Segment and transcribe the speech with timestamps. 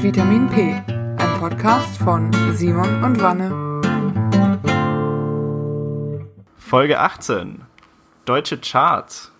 [0.00, 3.50] Vitamin P, ein Podcast von Simon und Wanne.
[6.56, 7.62] Folge 18.
[8.24, 9.32] Deutsche Charts.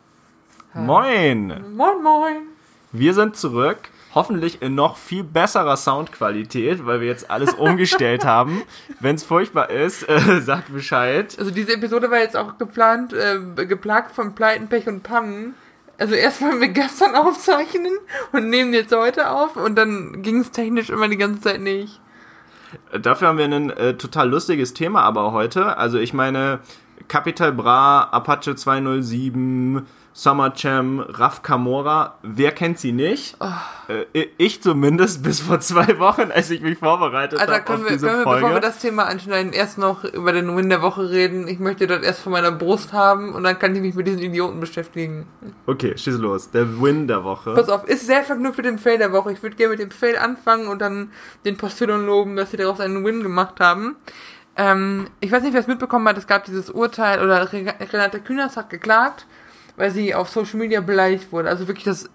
[0.75, 1.49] Moin!
[1.77, 2.37] Moin, moin.
[2.91, 3.91] Wir sind zurück.
[4.17, 8.63] Hoffentlich in noch viel besserer Soundqualität, weil wir jetzt alles umgestellt haben.
[8.99, 11.37] Wenn es furchtbar ist, äh, sagt Bescheid.
[11.39, 15.55] Also diese Episode war jetzt auch geplant, äh, geplagt von Pleiten, Pech und Pannen.
[15.99, 17.93] Also erst wollen wir gestern aufzeichnen
[18.33, 22.01] und nehmen jetzt heute auf und dann ging es technisch immer die ganze Zeit nicht.
[23.01, 25.77] Dafür haben wir ein äh, total lustiges Thema aber heute.
[25.77, 26.61] Also ich meine,
[27.09, 29.87] Capital Bra, Apache 207,
[30.21, 33.37] Summer Jam, Raf Kamora, wer kennt sie nicht?
[33.87, 37.93] Äh, ich zumindest bis vor zwei Wochen, als ich mich vorbereitet habe können auf wir,
[37.93, 38.41] diese können wir, Folge.
[38.41, 41.47] bevor wir das Thema anschneiden, erst noch über den Win der Woche reden.
[41.47, 44.21] Ich möchte das erst von meiner Brust haben und dann kann ich mich mit diesen
[44.21, 45.27] Idioten beschäftigen.
[45.67, 46.51] okay, schieß los.
[46.51, 47.55] Der Win der Woche.
[47.55, 49.31] Pass auf, ist sehr verknüpft mit dem Fail der Woche.
[49.31, 51.13] Ich würde gerne mit dem Fail anfangen und dann
[51.45, 53.95] den Postillon loben, dass sie daraus einen Win gemacht haben.
[54.57, 58.19] Ähm, ich weiß nicht, wer es mitbekommen hat, es gab dieses Urteil, oder Re- Renate
[58.19, 59.25] Künast hat geklagt,
[59.79, 61.49] weil sie auf Social Media beleidigt wurde.
[61.49, 62.11] Also wirklich das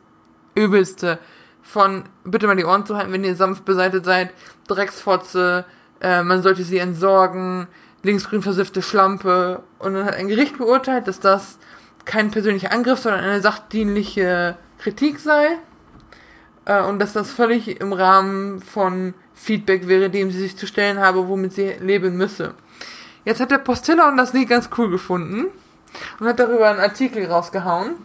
[0.53, 1.17] Übelste
[1.63, 4.31] von, bitte mal die Ohren zu halten, wenn ihr sanft beseitigt seid,
[4.67, 5.65] Drecksfotze,
[6.01, 7.67] äh, man sollte sie entsorgen,
[8.03, 9.63] linksgrün versiffte Schlampe.
[9.79, 11.57] Und dann hat ein Gericht beurteilt, dass das
[12.05, 15.57] kein persönlicher Angriff, sondern eine sachdienliche Kritik sei.
[16.65, 20.99] Äh, und dass das völlig im Rahmen von Feedback wäre, dem sie sich zu stellen
[20.99, 22.55] habe, womit sie leben müsse.
[23.23, 25.45] Jetzt hat der Postillon das Lied ganz cool gefunden
[26.19, 27.95] und hat darüber einen Artikel rausgehauen.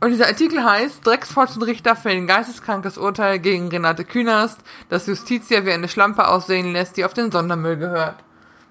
[0.00, 5.88] Und dieser Artikel heißt, Drecksfotzenrichter fällen geisteskrankes Urteil gegen Renate Künast, das Justitia wie eine
[5.88, 8.16] Schlampe aussehen lässt, die auf den Sondermüll gehört.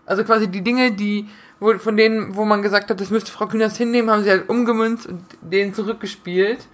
[0.08, 3.78] Also quasi die Dinge, die, von denen, wo man gesagt hat, das müsste Frau Künast
[3.78, 6.68] hinnehmen, haben sie halt umgemünzt und denen zurückgespielt.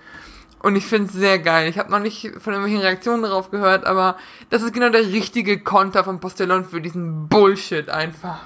[0.60, 1.70] Und ich finde es sehr geil.
[1.70, 4.16] Ich habe noch nicht von irgendwelchen Reaktionen darauf gehört, aber
[4.50, 8.42] das ist genau der richtige Konter von Postillon für diesen Bullshit einfach.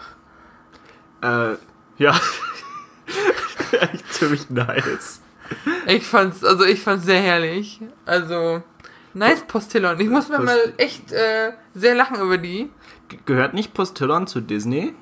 [1.22, 1.56] Äh,
[2.00, 2.20] ja.
[3.72, 5.22] Echt ziemlich nice.
[5.88, 7.80] Ich fand's, also ich fand's sehr herrlich.
[8.06, 8.62] Also,
[9.14, 10.00] nice Postillon.
[10.00, 12.70] Ich muss mir Post- mal echt äh, sehr lachen über die.
[13.26, 14.94] Gehört nicht Postillon zu Disney?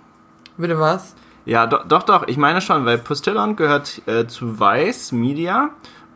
[0.58, 1.16] Bitte was?
[1.46, 5.70] Ja, do doch, doch, ich meine schon, weil Postillon gehört äh, zu Vice Media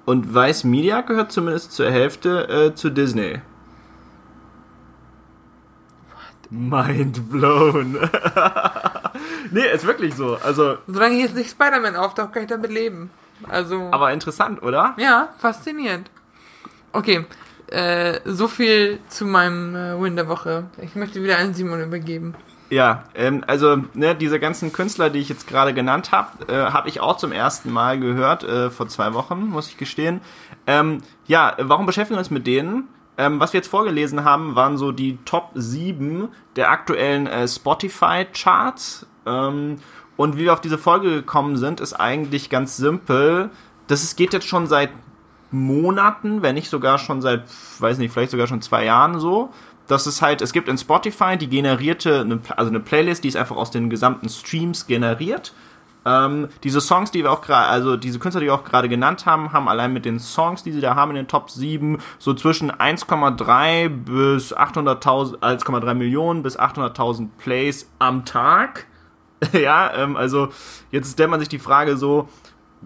[0.05, 3.41] und Vice Media gehört zumindest zur Hälfte äh, zu Disney.
[6.51, 7.93] Mind blown.
[9.51, 10.37] nee, ist wirklich so.
[10.43, 13.09] Also, Solange hier jetzt nicht Spider-Man auftaucht, kann ich damit leben.
[13.47, 14.93] Also, aber interessant, oder?
[14.97, 16.11] ja, faszinierend.
[16.91, 17.25] Okay,
[17.67, 20.65] äh, so viel zu meinem äh, Win der Woche.
[20.81, 22.35] Ich möchte wieder an Simon übergeben.
[22.69, 26.89] Ja, ähm, also ne, diese ganzen Künstler, die ich jetzt gerade genannt habe, äh, habe
[26.89, 30.21] ich auch zum ersten Mal gehört, äh, vor zwei Wochen, muss ich gestehen.
[30.67, 32.87] Ähm, ja, warum beschäftigen wir uns mit denen?
[33.21, 39.05] Ähm, was wir jetzt vorgelesen haben, waren so die Top 7 der aktuellen äh, Spotify-Charts.
[39.27, 39.77] Ähm,
[40.17, 43.51] und wie wir auf diese Folge gekommen sind, ist eigentlich ganz simpel.
[43.85, 44.89] Das ist, geht jetzt schon seit
[45.51, 47.43] Monaten, wenn nicht sogar schon seit,
[47.77, 49.51] weiß nicht, vielleicht sogar schon zwei Jahren so.
[49.85, 53.55] Das ist halt, es gibt in Spotify die generierte, also eine Playlist, die ist einfach
[53.55, 55.53] aus den gesamten Streams generiert.
[56.05, 59.25] Ähm, diese Songs, die wir auch gerade, also diese Künstler, die wir auch gerade genannt
[59.25, 62.33] haben, haben allein mit den Songs, die sie da haben in den Top 7, so
[62.33, 68.87] zwischen 1,3 bis 800.000, 1,3 Millionen bis 800.000 Plays am Tag.
[69.53, 70.49] ja, ähm, also
[70.91, 72.29] jetzt stellt man sich die Frage so,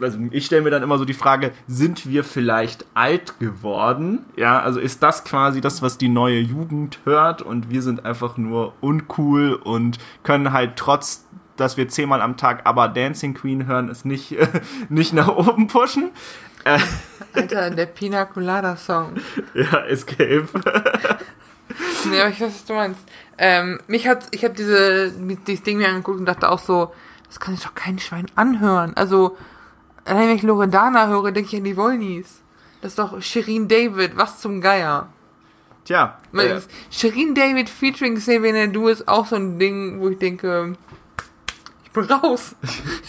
[0.01, 4.25] also ich stelle mir dann immer so die Frage, sind wir vielleicht alt geworden?
[4.35, 8.37] Ja, also ist das quasi das, was die neue Jugend hört und wir sind einfach
[8.37, 11.25] nur uncool und können halt trotz,
[11.57, 14.35] dass wir zehnmal am Tag aber Dancing Queen hören, es nicht,
[14.89, 16.11] nicht nach oben pushen?
[16.63, 16.79] Äh,
[17.33, 19.13] Alter, der Pina Colada Song.
[19.53, 20.47] ja, Escape.
[22.09, 23.01] Nee, aber ich weiß, was du meinst.
[23.38, 26.93] Ähm, mich hat, ich habe diese, dieses Ding mir angeguckt und dachte auch so,
[27.27, 28.93] das kann sich doch kein Schwein anhören.
[28.95, 29.37] Also,
[30.05, 32.41] allein wenn ich Loredana höre, denke ich an die Wollnies.
[32.81, 35.09] Das ist doch Shirin David, was zum Geier.
[35.85, 36.59] Tja, äh,
[36.91, 40.75] Shirin David featuring Xavier Du ist auch so ein Ding, wo ich denke,
[41.95, 42.55] bin raus.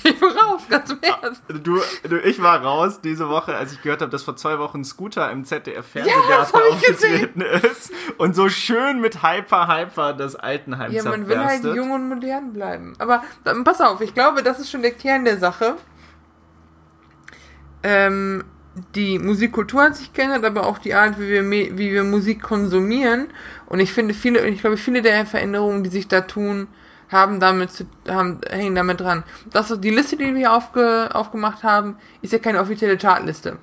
[0.05, 1.43] ich bin raus, ganz im Ernst.
[1.49, 4.85] du, du, ich war raus diese Woche, als ich gehört habe, dass vor zwei Wochen
[4.85, 11.03] Scooter im ZDF Fernsehgarten aufgetreten ist und so schön mit Hyper Hyper das Altenheim Ja,
[11.03, 12.95] man will halt jung und modern bleiben.
[12.99, 15.77] Aber dann, pass auf, ich glaube, das ist schon der Kern der Sache.
[17.83, 18.45] Ähm,
[18.95, 23.29] die Musikkultur hat sich geändert, aber auch die Art, wie wir, wie wir Musik konsumieren.
[23.67, 26.69] Und ich finde viele, ich glaube, viele der Veränderungen, die sich da tun,
[27.11, 29.23] haben damit zu, haben, hängen damit dran.
[29.53, 33.59] Das, die Liste, die wir hier aufge, aufgemacht haben, ist ja keine offizielle Chartliste.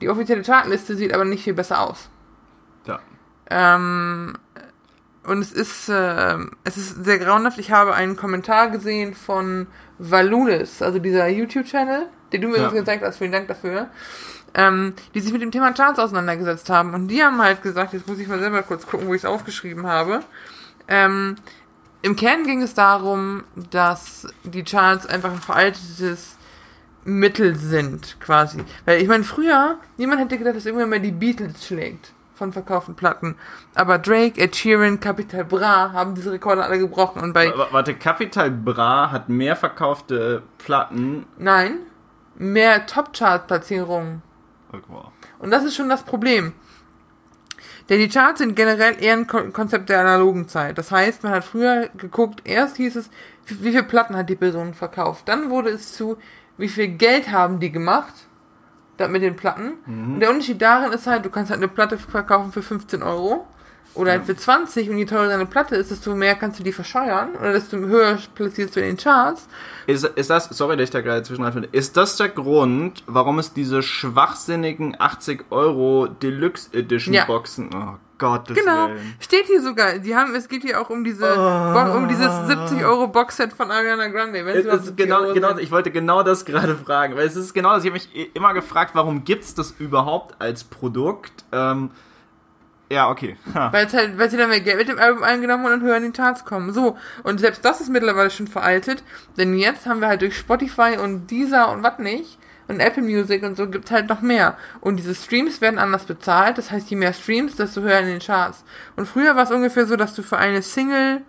[0.00, 2.08] Die offizielle Chartliste sieht aber nicht viel besser aus.
[2.86, 3.00] Ja.
[3.50, 4.34] Ähm,
[5.24, 7.58] und es ist, äh, es ist sehr grauenhaft.
[7.58, 9.66] Ich habe einen Kommentar gesehen von
[9.98, 12.68] Valulis, also dieser YouTube-Channel, den du mir Ja.
[12.70, 13.18] gezeigt hast.
[13.18, 13.88] Vielen Dank dafür.
[14.54, 16.94] Ähm, die sich mit dem Thema Charts auseinandergesetzt haben.
[16.94, 19.26] Und die haben halt gesagt, jetzt muss ich mal selber kurz gucken, wo ich es
[19.26, 20.20] aufgeschrieben habe.
[20.88, 21.36] Ähm,
[22.02, 26.36] Im Kern ging es darum, dass die Charts einfach ein veraltetes
[27.04, 28.62] Mittel sind, quasi.
[28.84, 32.94] Weil ich meine, früher, niemand hätte gedacht, dass irgendwann mal die Beatles schlägt von verkauften
[32.94, 33.34] Platten.
[33.74, 37.20] Aber Drake, Ed Sheeran, Capital Bra haben diese Rekorde alle gebrochen.
[37.20, 41.26] Und bei, W- Warte, Capital Bra hat mehr verkaufte Platten.
[41.36, 41.78] nein,
[42.36, 44.22] mehr Top-Chart-Platzierungen.
[44.72, 45.06] Oh, wow.
[45.40, 46.52] Und das ist schon das Problem.
[47.88, 50.76] Denn die Charts sind generell eher ein Ko- Konzept der analogen Zeit.
[50.76, 53.10] Das heißt, man hat früher geguckt, erst hieß es,
[53.46, 55.26] wie viele Platten hat die Person verkauft.
[55.28, 56.18] Dann wurde es zu,
[56.58, 58.12] wie viel Geld haben die gemacht
[59.08, 59.74] mit den Platten.
[59.86, 63.46] Und der Unterschied darin ist halt, du kannst halt eine Platte verkaufen für 15 Euro
[63.94, 66.72] oder halt für 20 und je teurer deine Platte ist, desto mehr kannst du die
[66.72, 69.48] verscheuern oder desto höher platzierst du in den Charts.
[69.86, 73.38] Ist, ist das, sorry, dass ich da gerade zwischengreifen will, ist das der Grund, warum
[73.38, 77.24] es diese schwachsinnigen 80 Euro Deluxe Edition Ja.
[77.24, 79.14] Boxen, oh Gottes Genau, Willen.
[79.20, 79.98] steht hier sogar.
[79.98, 83.70] Die haben, es geht hier auch um diese, Bo- um dieses 70 Euro Boxset von
[83.70, 84.44] Ariana Grande.
[84.44, 85.60] Wenn Es es ist 70 genau, Euro genau, sind.
[85.60, 88.54] ich wollte genau das gerade fragen, weil es ist genau das, ich habe mich immer
[88.54, 91.44] gefragt, warum gibt's das überhaupt als Produkt?
[91.52, 91.90] Ähm,
[92.90, 93.36] ja, okay.
[93.54, 93.72] Ha.
[93.72, 96.04] Weil es halt, weil sie dann mehr Geld mit dem Album eingenommen und höher in
[96.04, 96.72] die Charts kommen.
[96.72, 96.96] So.
[97.22, 99.02] Und selbst das ist mittlerweile schon veraltet,
[99.36, 102.38] denn jetzt haben wir halt durch Spotify und Deezer und was nicht
[102.68, 104.56] und Apple Music und so gibt's halt noch mehr.
[104.80, 106.58] Und diese Streams werden anders bezahlt.
[106.58, 108.62] Das heißt, je mehr Streams, desto höher in den Charts.
[108.94, 111.22] Und früher war es ungefähr so, dass du für eine Single,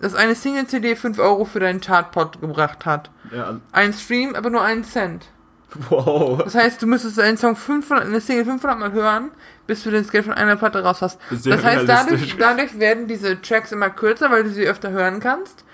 [0.00, 3.10] dass eine Single-CD 5 Euro für deinen Chartpot gebracht hat.
[3.30, 5.26] Ja, Ein Stream, aber nur einen Cent.
[5.90, 6.42] wow.
[6.42, 9.30] Das heißt, du müsstest einen Song 500, eine Single 500 Mal hören,
[9.66, 11.18] bis du das Geld von einer Platte raus hast.
[11.30, 15.20] Sehr das heißt, dadurch, dadurch werden diese Tracks immer kürzer, weil du sie öfter hören
[15.20, 15.64] kannst.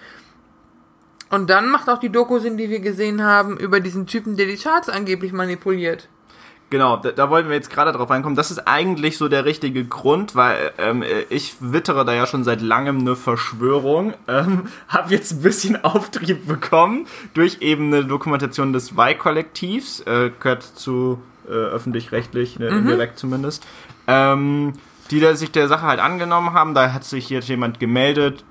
[1.30, 4.46] Und dann macht auch die Doku Sinn, die wir gesehen haben, über diesen Typen, der
[4.46, 6.08] die Charts angeblich manipuliert.
[6.68, 8.34] Genau, da, da wollten wir jetzt gerade drauf reinkommen.
[8.34, 12.42] Das ist eigentlich so der richtige Grund, weil ähm, äh, ich wittere da ja schon
[12.42, 14.14] seit langem eine Verschwörung.
[14.28, 20.64] Ähm, habe jetzt ein bisschen Auftrieb bekommen durch eben eine Dokumentation des Y-Kollektivs, äh, gehört
[20.64, 23.64] zu äh, öffentlich-rechtlich, ne, indirekt zumindest,
[24.08, 24.72] ähm,
[25.12, 26.74] die da sich der Sache halt angenommen haben.
[26.74, 28.44] Da hat sich jetzt jemand gemeldet,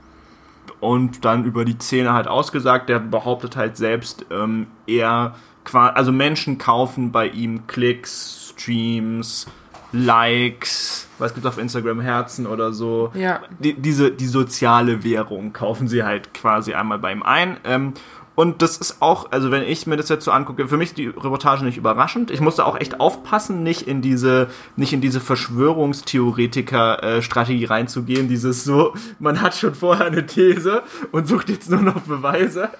[0.79, 2.89] und dann über die Szene halt ausgesagt.
[2.89, 5.35] Der behauptet halt selbst ähm, qua
[5.73, 9.47] also Menschen kaufen bei ihm Klicks, Streams,
[9.91, 13.12] Likes, was gibt's auf Instagram, Herzen oder so.
[13.13, 13.41] Ja.
[13.59, 17.57] Die, diese, die soziale Währung kaufen sie halt quasi einmal bei ihm ein.
[17.63, 17.94] Ähm,
[18.35, 20.97] und das ist auch, also wenn ich mir das jetzt so angucke, für mich ist
[20.97, 22.31] die Reportage nicht überraschend.
[22.31, 28.27] Ich musste auch echt aufpassen, nicht in diese, nicht in diese Verschwörungstheoretiker-Strategie reinzugehen.
[28.27, 30.83] Dieses so, man hat schon vorher eine These
[31.13, 32.71] und sucht jetzt nur noch Beweise.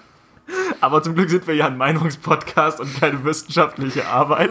[0.86, 4.50] Aber zum Glück sind wir ja ein Meinungspodcast und keine wissenschaftliche Arbeit.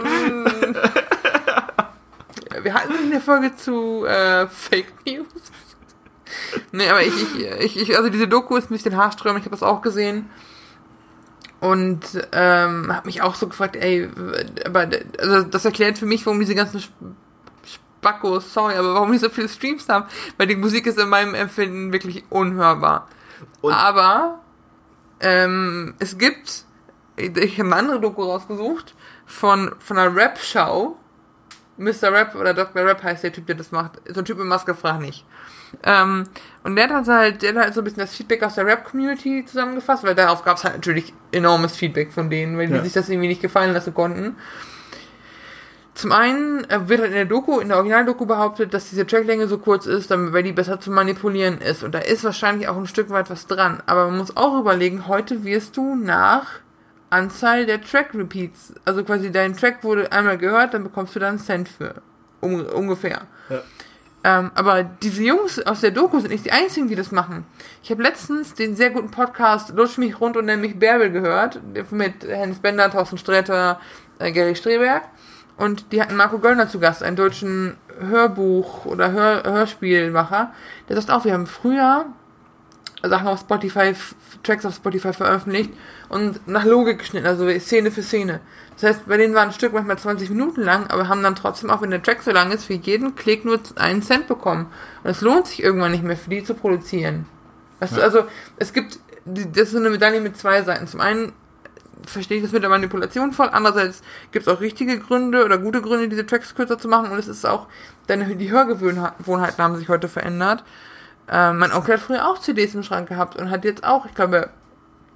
[2.61, 5.25] Wir hatten eine Folge zu äh, Fake News.
[6.73, 7.13] nee, aber ich,
[7.61, 10.29] ich, ich, also diese Doku ist ein bisschen haarsträubend, ich habe das auch gesehen.
[11.61, 12.01] Und
[12.33, 14.09] ähm, habe mich auch so gefragt, ey,
[14.65, 14.89] aber
[15.19, 17.15] also das erklärt für mich, warum diese ganzen Sp-
[17.63, 20.05] Spackos, sorry, aber warum die so viele Streams haben,
[20.37, 23.07] weil die Musik ist in meinem Empfinden wirklich unhörbar.
[23.61, 24.41] Und- aber
[25.19, 26.65] ähm, es gibt,
[27.17, 28.93] ich habe eine andere Doku rausgesucht
[29.25, 30.97] von, von einer Rap-Show,
[31.77, 32.11] Mr.
[32.11, 32.85] Rap oder Dr.
[32.85, 34.01] Rap heißt der Typ, der das macht.
[34.07, 35.25] So ein Typ mit Maske, frag nicht.
[35.83, 36.23] Ähm,
[36.63, 39.43] und der hat halt, der hat halt so ein bisschen das Feedback aus der Rap-Community
[39.45, 42.83] zusammengefasst, weil darauf gab es halt natürlich enormes Feedback von denen, weil die Ja.
[42.83, 44.37] sich das irgendwie nicht gefallen lassen konnten.
[45.95, 49.47] Zum einen äh, wird halt in der Doku, in der Originaldoku behauptet, dass diese Tracklänge
[49.47, 51.83] so kurz ist, damit, weil die besser zu manipulieren ist.
[51.83, 53.81] Und da ist wahrscheinlich auch ein Stück weit was dran.
[53.85, 56.59] Aber man muss auch überlegen, heute wirst du nach
[57.09, 61.39] Anzahl der Track-Repeats, also quasi dein Track wurde einmal gehört, dann bekommst du da einen
[61.39, 62.01] Cent für.
[62.41, 63.21] Um, ungefähr.
[63.49, 63.61] Ja.
[64.25, 67.45] Ähm, aber diese Jungs aus der Doku sind nicht die einzigen, die das machen.
[67.83, 71.61] Ich habe letztens den sehr guten Podcast Lutsch mich rund und nenn mich Bärbel gehört,
[71.91, 73.79] mit Hans Bender, Thorsten Sträter,
[74.19, 75.03] äh, Gary Streberg.
[75.57, 80.51] Und die hatten Marco Göllner zu Gast, einen deutschen Hörbuch- oder Hör Hörspielmacher.
[80.89, 82.05] Der sagt auch, wir haben früher
[83.03, 83.93] Sachen auf Spotify,
[84.43, 85.71] Tracks auf Spotify veröffentlicht
[86.09, 88.39] und nach Logik geschnitten, also Szene für Szene.
[88.73, 91.69] Das heißt, bei denen war ein Stück manchmal 20 Minuten lang, aber haben dann trotzdem,
[91.69, 94.67] auch wenn der Track so lang ist, für jeden Klick nur einen Cent bekommen.
[95.03, 97.25] Und es lohnt sich irgendwann nicht mehr für die zu produzieren.
[97.79, 98.03] Weißt du, Ja.
[98.05, 98.23] also,
[98.57, 100.87] es gibt, das ist so eine Medaille mit zwei Seiten.
[100.87, 101.31] Zum einen
[102.05, 103.49] verstehe ich das mit der Manipulation voll.
[103.51, 107.11] Andererseits gibt es auch richtige Gründe oder gute Gründe, diese Tracks kürzer zu machen.
[107.11, 107.67] Und es ist auch,
[108.09, 110.63] denn die Hörgewohnheiten haben sich heute verändert.
[111.27, 114.13] Ähm, mein Onkel hat früher auch CDs im Schrank gehabt und hat jetzt auch, ich
[114.13, 114.49] glaube,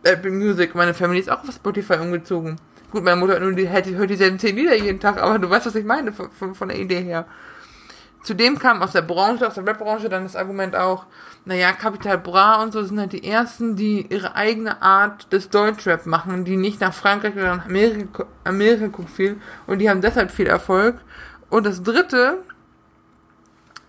[0.03, 0.75] Apple Music.
[0.75, 2.57] Meine Family ist auch auf Spotify umgezogen.
[2.91, 5.75] Gut, meine Mutter nur die, hört dieselben zehn Lieder jeden Tag, aber du weißt, was
[5.75, 7.25] ich meine von, von der Idee her.
[8.21, 11.05] Zudem kam aus der Branche, aus der Webbranche dann das Argument auch,
[11.45, 16.05] naja, Capital Bra und so sind halt die ersten, die ihre eigene Art des Deutschrap
[16.05, 20.31] machen, die nicht nach Frankreich oder nach Amerika, Amerika guckt viel und die haben deshalb
[20.31, 20.99] viel Erfolg.
[21.49, 22.43] Und das dritte,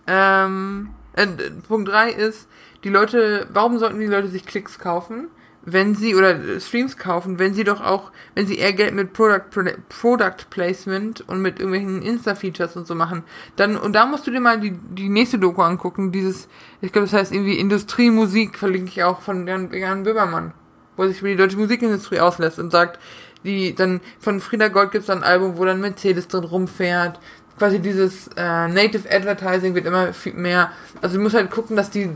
[0.07, 1.27] ähm, äh,
[1.67, 2.47] Punkt drei ist,
[2.83, 5.27] die Leute, warum sollten die Leute sich Klicks kaufen?
[5.63, 9.45] Wenn sie oder Streams kaufen, wenn sie doch auch, wenn sie eher Geld mit Product
[9.89, 13.23] Product Placement und mit irgendwelchen Insta Features und so machen,
[13.55, 16.47] dann und da musst du dir mal die die nächste Doku angucken, dieses
[16.81, 20.53] ich glaube, das heißt irgendwie Industriemusik verlinke ich auch von Jan, Jan Böhmermann,
[20.97, 22.99] wo sich über die deutsche Musikindustrie auslässt und sagt,
[23.43, 27.19] die dann von Frieda Gold gibt's ein Album, wo dann Mercedes drin rumfährt,
[27.61, 30.71] quasi dieses äh, Native Advertising wird immer viel mehr.
[30.99, 32.09] Also du musst halt gucken, dass die,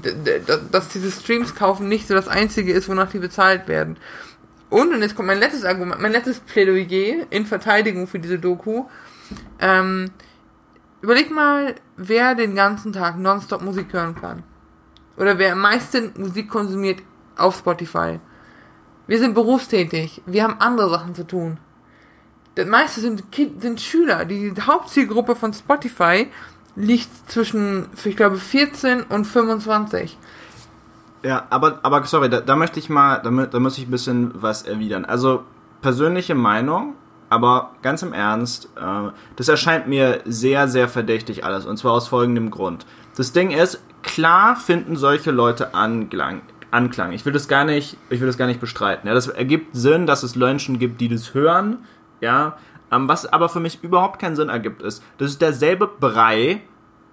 [0.71, 3.97] dass diese Streams kaufen nicht so das einzige ist, wonach die bezahlt werden.
[4.71, 8.85] Und, und jetzt kommt mein letztes Argument, mein letztes Plädoyer in Verteidigung für diese Doku.
[9.59, 10.09] Ähm,
[11.03, 14.41] überleg mal, wer den ganzen Tag nonstop Musik hören kann.
[15.15, 17.03] Oder wer am meisten Musik konsumiert
[17.37, 18.19] auf Spotify.
[19.05, 20.23] Wir sind berufstätig.
[20.25, 21.59] Wir haben andere Sachen zu tun
[22.55, 24.25] das meiste sind, kind, sind Schüler.
[24.25, 26.27] Die Hauptzielgruppe von Spotify
[26.75, 30.17] liegt zwischen, ich glaube, 14 und 25.
[31.23, 34.31] Ja, aber, aber sorry, da, da möchte ich mal, da, da muss ich ein bisschen
[34.35, 35.05] was erwidern.
[35.05, 35.43] Also,
[35.81, 36.95] persönliche Meinung,
[37.29, 41.65] aber ganz im Ernst, äh, das erscheint mir sehr, sehr verdächtig alles.
[41.65, 42.85] Und zwar aus folgendem Grund.
[43.17, 46.41] Das Ding ist, klar finden solche Leute Anklang.
[46.71, 47.13] Anklang.
[47.13, 49.07] Ich will das gar nicht, ich will das gar nicht bestreiten.
[49.07, 51.79] Ja, das ergibt Sinn, dass es Menschen gibt, die das hören
[52.25, 52.57] ja.
[52.91, 56.61] Ähm, was aber für mich überhaupt keinen Sinn ergibt, ist, das ist derselbe Brei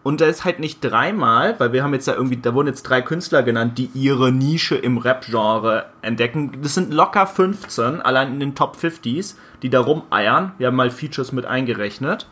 [0.02, 2.83] und der ist halt nicht dreimal, weil wir haben jetzt ja irgendwie, da wurden jetzt
[2.83, 6.61] drei Künstler genannt, die ihre Nische im Rap-Genre entdecken.
[6.61, 10.52] Das sind locker 15, allein in den Top 50s, die da rumeiern.
[10.59, 12.26] Wir haben mal Features mit eingerechnet.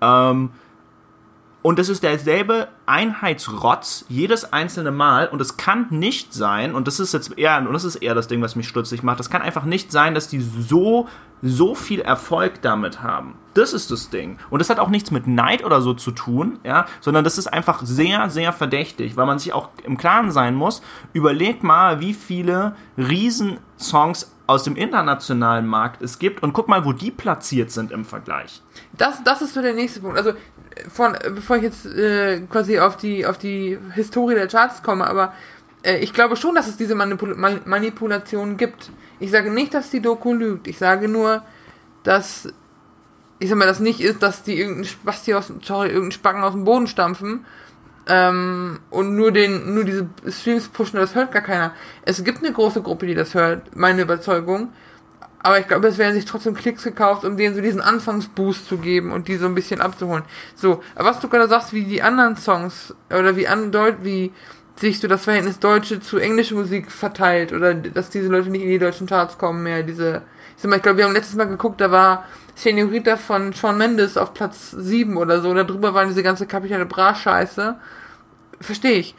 [0.00, 0.50] Ähm,
[1.62, 5.28] und es ist derselbe Einheitsrotz jedes einzelne Mal.
[5.28, 8.28] Und es kann nicht sein, und das ist jetzt eher, und das ist eher das
[8.28, 11.06] Ding, was mich stutzig macht, es kann einfach nicht sein, dass die so,
[11.42, 13.34] so viel Erfolg damit haben.
[13.52, 14.38] Das ist das Ding.
[14.48, 17.48] Und das hat auch nichts mit Neid oder so zu tun, ja, sondern das ist
[17.48, 20.80] einfach sehr, sehr verdächtig, weil man sich auch im Klaren sein muss.
[21.12, 26.92] Überlegt mal, wie viele Riesensongs aus dem internationalen Markt es gibt und guck mal, wo
[26.92, 28.62] die platziert sind im Vergleich.
[28.92, 30.16] Das, das ist so der nächste Punkt.
[30.16, 30.32] Also
[30.88, 35.32] von, bevor ich jetzt äh, quasi auf die, auf die Historie der Charts komme, aber
[35.82, 38.90] äh, ich glaube schon, dass es diese Manipul Manipulation gibt.
[39.18, 40.66] Ich sage nicht, dass die Doku lügt.
[40.66, 41.42] Ich sage nur,
[42.02, 42.48] dass,
[43.38, 46.52] ich sag mal, das nicht ist, dass die irgendeinen Spasti aus, sorry, irgendeinen Spacken aus
[46.52, 47.44] dem Boden stampfen,
[48.10, 51.72] ähm, und nur den, nur diese Streams pushen, das hört gar keiner.
[52.02, 54.72] Es gibt eine große Gruppe, die das hört, meine Überzeugung.
[55.42, 58.76] Aber ich glaube, es werden sich trotzdem Klicks gekauft, um denen so diesen Anfangsboost zu
[58.76, 60.24] geben und die so ein bisschen abzuholen.
[60.54, 64.32] So, aber was du gerade sagst, wie die anderen Songs oder wie andeut, wie
[64.76, 68.68] sich so das Verhältnis deutsche zu englische Musik verteilt oder dass diese Leute nicht in
[68.68, 70.22] die deutschen Charts kommen mehr, diese,
[70.56, 73.78] ich sag mal, ich glaube, wir haben letztes Mal geguckt, da war Senorita von Sean
[73.78, 77.76] Mendes auf Platz 7 oder so, und darüber war diese ganze Kapitale Bra-Scheiße.
[78.60, 79.14] Verstehe ich.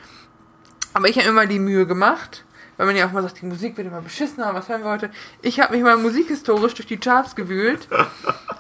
[0.93, 2.45] Aber ich habe immer die Mühe gemacht,
[2.81, 5.11] weil man ja auch mal sagt, die Musik wird immer beschissener, was hören wir heute?
[5.43, 7.88] Ich habe mich mal musikhistorisch durch die Charts gewühlt.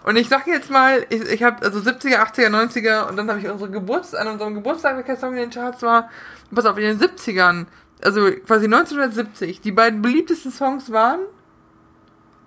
[0.03, 3.39] und ich sag jetzt mal, ich, ich habe also 70er, 80er, 90er und dann habe
[3.39, 6.11] ich unsere Geburts an unserem Geburtstag, welcher Song in den Charts war.
[6.51, 7.65] Und pass auf, in den 70ern,
[8.03, 11.21] also quasi 1970, die beiden beliebtesten Songs waren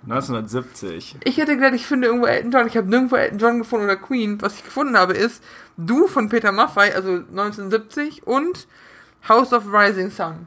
[0.04, 1.16] 1970.
[1.24, 2.68] Ich hätte gedacht, ich finde irgendwo Elton John.
[2.68, 4.40] Ich habe nirgendwo Elton John gefunden oder Queen.
[4.40, 5.42] Was ich gefunden habe, ist
[5.76, 8.68] Du von Peter Maffay, also 1970, und
[9.28, 10.46] House of Rising Sun.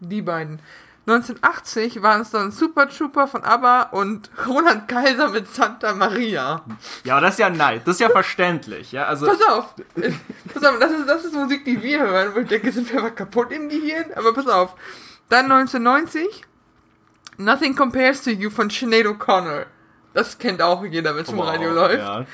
[0.00, 0.60] Die beiden.
[1.06, 6.64] 1980 waren es dann Super Trooper von ABBA und Roland Kaiser mit Santa Maria.
[7.04, 7.82] Ja, aber das ist ja nice.
[7.84, 8.92] Das ist ja verständlich.
[8.92, 9.74] Ja, also pass auf.
[10.54, 13.02] pass auf, das ist, das ist Musik, die wir hören, wo ich denke, sind wir
[13.02, 14.06] einfach kaputt im Gehirn.
[14.14, 14.74] Aber pass auf.
[15.28, 16.46] Dann 1990
[17.36, 19.66] Nothing Compares to You von Sinead O'Connor.
[20.14, 21.98] Das kennt auch jeder, wenn es im Radio läuft.
[21.98, 22.24] Ja.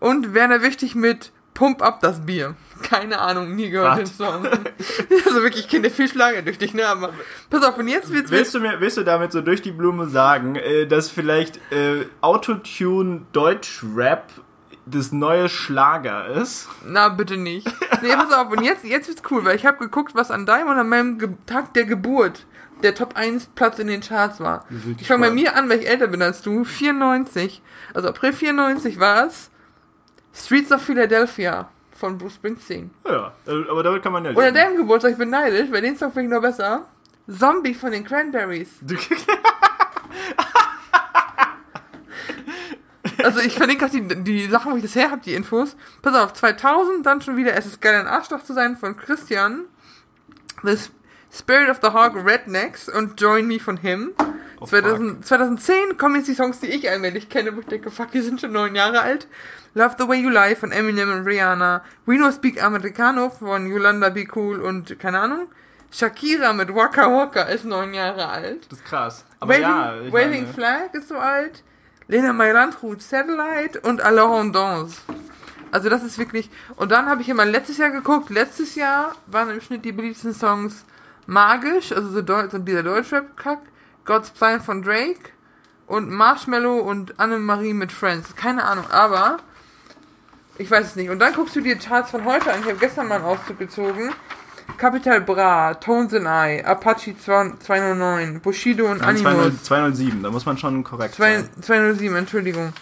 [0.00, 2.56] Und Werner Wichtig mit Pump up das Bier.
[2.82, 3.98] Keine Ahnung, nie gehört Was?
[3.98, 4.46] den Song.
[5.26, 6.86] also wirklich, ich kenne viel schlagerdüchtig, ne?
[6.86, 7.12] Aber
[7.50, 8.30] pass auf, und jetzt wird's.
[8.30, 12.06] Willst du mir, willst du damit so durch die Blume sagen, äh, dass vielleicht äh,
[12.20, 14.30] Autotune Deutsch-Rap
[14.86, 16.68] das neue Schlager ist?
[16.84, 17.66] Na, bitte nicht.
[18.02, 20.68] Nee, pass auf, und jetzt, jetzt wird's cool, weil ich habe geguckt, was an deinem
[20.68, 22.46] und an meinem Ge Tag der Geburt
[22.82, 24.64] der Top 1 Platz in den Charts war.
[24.98, 26.64] Ich fange bei mir an, weil ich älter bin als du.
[26.64, 27.60] 94.
[27.92, 29.50] Also April 94 war es.
[30.32, 32.90] Streets of Philadelphia von Bruce Springsteen.
[33.06, 34.54] Ja, äh, aber damit kann man ja Oder leben.
[34.56, 36.86] deinem Geburtstag, ich bin neidisch, weil den Song finde ich noch besser.
[37.28, 38.70] Zombie von den Cranberries.
[43.24, 45.76] Also ich verlinke auch die, die Sachen, wo ich das her habe, die Infos.
[46.02, 49.64] Pass auf, 2000 dann schon wieder Es ist geil, ein Arschloch zu sein von Christian.
[50.62, 50.76] The
[51.32, 54.12] Spirit of the Hawk Rednecks und Join Me von Him.
[54.60, 58.10] Oh, 2000, 2010 kommen jetzt die Songs, die ich allmählich kenne, wo ich denke, fuck,
[58.10, 59.28] die sind schon neun Jahre alt.
[59.74, 61.84] Love the Way You Lie von Eminem und Rihanna.
[62.06, 65.48] We Know Speak Americano von Yolanda Be Cool und keine Ahnung.
[65.92, 68.70] Shakira mit Waka Waka ist neun Jahre alt.
[68.70, 69.24] Das ist krass.
[69.40, 71.62] Aber Waving, ja, Waving meine, Flag ist so alt.
[72.08, 74.96] Lena Meyer-Landrut, Satellite und Alors on Danse.
[75.70, 76.50] Also das ist wirklich...
[76.76, 78.30] Und dann habe ich immer letztes Jahr geguckt.
[78.30, 80.84] Letztes Jahr waren im Schnitt die beliebtesten Songs
[81.28, 83.60] Magisch, also so, Deu so dieser Deutschrap-Kack,
[84.06, 85.30] God's Plan von Drake
[85.86, 88.34] und Marshmallow und Annemarie mit Friends.
[88.34, 89.36] Keine Ahnung, aber
[90.56, 91.10] ich weiß es nicht.
[91.10, 92.60] Und dann guckst du dir Charts von heute an.
[92.60, 94.10] Ich habe gestern mal einen Auszug gezogen.
[94.78, 99.64] Capital Bra, Tones and I, Apache 209, Bushido und Nein, Animus.
[99.64, 101.46] 207, 207, da muss man schon korrekt sein.
[101.60, 102.72] 207, Entschuldigung.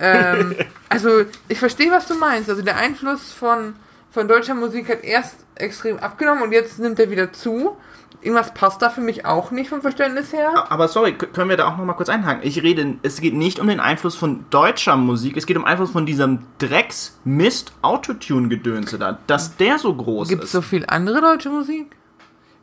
[0.00, 0.56] ähm,
[0.88, 2.50] also, ich verstehe, was du meinst.
[2.50, 3.76] Also, der Einfluss von,
[4.10, 7.76] von deutscher Musik hat erst extrem abgenommen und jetzt nimmt er wieder zu.
[8.22, 10.64] Irgendwas passt da für mich auch nicht vom Verständnis her.
[10.70, 12.40] Aber sorry, können wir da auch noch mal kurz einhaken?
[12.44, 15.90] Ich rede, es geht nicht um den Einfluss von deutscher Musik, es geht um Einfluss
[15.90, 20.52] von diesem Drecks-Mist-Autotune-Gedönse da, dass der so groß Gibt es ist.
[20.52, 21.94] so viel andere deutsche Musik?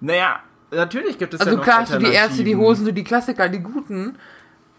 [0.02, 0.40] Naja,
[0.72, 2.56] natürlich gibt es Also ja noch klar, hast du die Ärzte, die.
[2.56, 4.18] Hosen, so die Klassiker, die guten.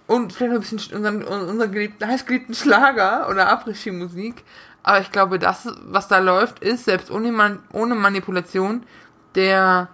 [0.07, 4.45] Und vielleicht noch ein bisschen sch- unseren, unseren geliebten, heißgeliebten Schlager oder Après-Ski-Musik.
[4.85, 8.85] Aber ich glaube, das, was da läuft, ist, selbst ohne, Man ohne Manipulation,
[9.35, 9.89] der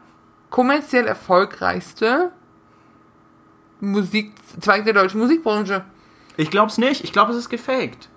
[0.51, 2.33] kommerziell erfolgreichste
[3.81, 5.85] Musikzweig der deutschen Musikbranche.
[6.37, 8.10] Ich glaub's nicht, ich glaube, es ist gefaked.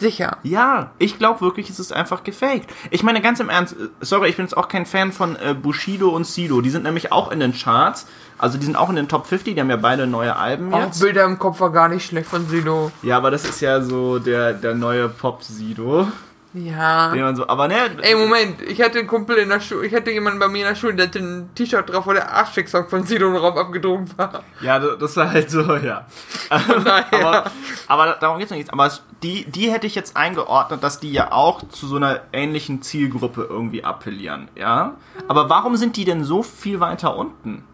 [0.00, 0.38] Sicher.
[0.42, 2.68] Ja, ich glaube wirklich, es ist einfach gefaked.
[2.90, 5.54] Ich meine, ganz im Ernst, äh, sorry, ich bin jetzt auch kein Fan von äh,
[5.54, 6.60] Bushido und Sido.
[6.60, 8.06] Die sind nämlich auch in den Charts.
[8.38, 10.80] Also die sind auch in den Top 50, die haben ja beide neue Alben Auch
[10.80, 11.00] jetzt.
[11.00, 12.90] Bilder im Kopf war gar nicht schlecht von Sido.
[13.02, 16.08] Ja, aber das ist ja so der, der neue Pop-Sido.
[16.52, 17.12] Ja.
[17.12, 17.76] Den man so, aber ne.
[18.02, 20.68] Ey, Moment, ich hatte einen Kumpel in der Schule, ich hatte jemanden bei mir in
[20.68, 24.42] der Schule, der hatte ein T-Shirt drauf, wo der Arschfick-Song von Sido drauf abgedruckt war.
[24.60, 26.06] Ja, das war halt so, ja.
[26.50, 27.04] Naja.
[27.12, 27.50] aber,
[27.86, 28.72] aber darum geht's noch nicht.
[28.72, 28.90] Aber
[29.22, 33.46] die, die hätte ich jetzt eingeordnet, dass die ja auch zu so einer ähnlichen Zielgruppe
[33.48, 34.96] irgendwie appellieren, ja.
[35.28, 37.64] Aber warum sind die denn so viel weiter unten?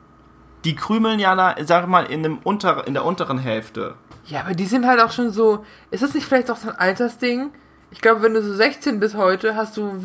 [0.65, 3.95] Die krümeln ja da, sag ich mal, in, dem unter, in der unteren Hälfte.
[4.27, 5.65] Ja, aber die sind halt auch schon so.
[5.91, 7.53] Ist das nicht vielleicht auch so ein Altersding?
[7.90, 10.01] Ich glaube, wenn du so 16 bis heute, hast du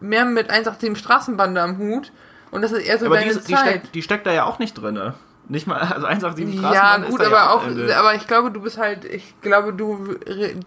[0.00, 2.12] mehr mit 187 Straßenbande am Hut.
[2.50, 3.68] Und das ist eher so aber die, deine die, Zeit.
[3.68, 5.14] steckt, die steckt da ja auch nicht drinne.
[5.48, 7.96] Nicht mal, also 187 ja, Straßenbahn gut, ist aber ja auch, Ende.
[7.96, 10.16] aber ich glaube, du bist halt, ich glaube, du,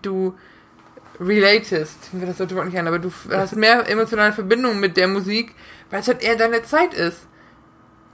[0.02, 0.36] du
[1.20, 5.54] relatest, das sollte Wort nicht ein, aber du hast mehr emotionale Verbindung mit der Musik,
[5.90, 7.28] weil es halt eher deine Zeit ist.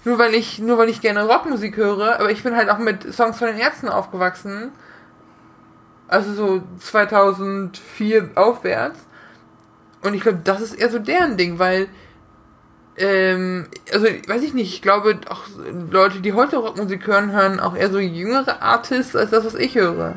[0.05, 3.13] Nur weil ich, nur weil ich gerne Rockmusik höre, aber ich bin halt auch mit
[3.13, 4.71] Songs von den Ärzten aufgewachsen.
[6.07, 8.99] Also so 2004 aufwärts.
[10.03, 11.87] Und ich glaube, das ist eher so deren Ding, weil,
[12.97, 15.41] ähm, also weiß ich nicht, ich glaube auch
[15.89, 19.75] Leute, die heute Rockmusik hören, hören auch eher so jüngere Artists als das, was ich
[19.75, 20.15] höre.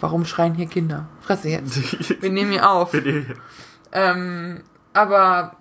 [0.00, 1.06] Warum schreien hier Kinder?
[1.20, 2.20] Fresse jetzt.
[2.22, 2.92] Wir nehmen hier auf.
[3.92, 4.62] Ähm,
[4.94, 5.56] aber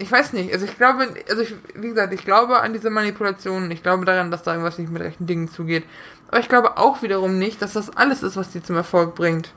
[0.00, 3.70] ich weiß nicht, also ich glaube, also ich, wie gesagt, ich glaube an diese Manipulationen,
[3.70, 5.84] ich glaube daran, dass da irgendwas nicht mit rechten Dingen zugeht.
[6.28, 9.52] Aber ich glaube auch wiederum nicht, dass das alles ist, was die zum Erfolg bringt.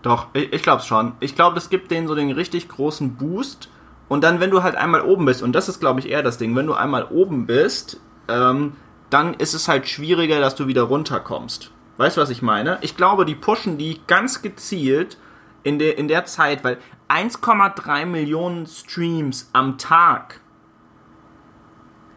[0.00, 1.12] Doch, ich, ich glaub's schon.
[1.20, 3.68] Ich glaube, das gibt denen so den richtig großen Boost.
[4.08, 6.38] Und dann, wenn du halt einmal oben bist, und das ist, glaube ich, eher das
[6.38, 8.72] Ding, wenn du einmal oben bist, ähm,
[9.10, 11.70] dann ist es halt schwieriger, dass du wieder runterkommst.
[11.98, 12.78] Weißt du, was ich meine?
[12.80, 15.18] Ich glaube, die pushen die ganz gezielt
[15.62, 20.40] in der, in der Zeit, weil 1,3 Millionen Streams am Tag.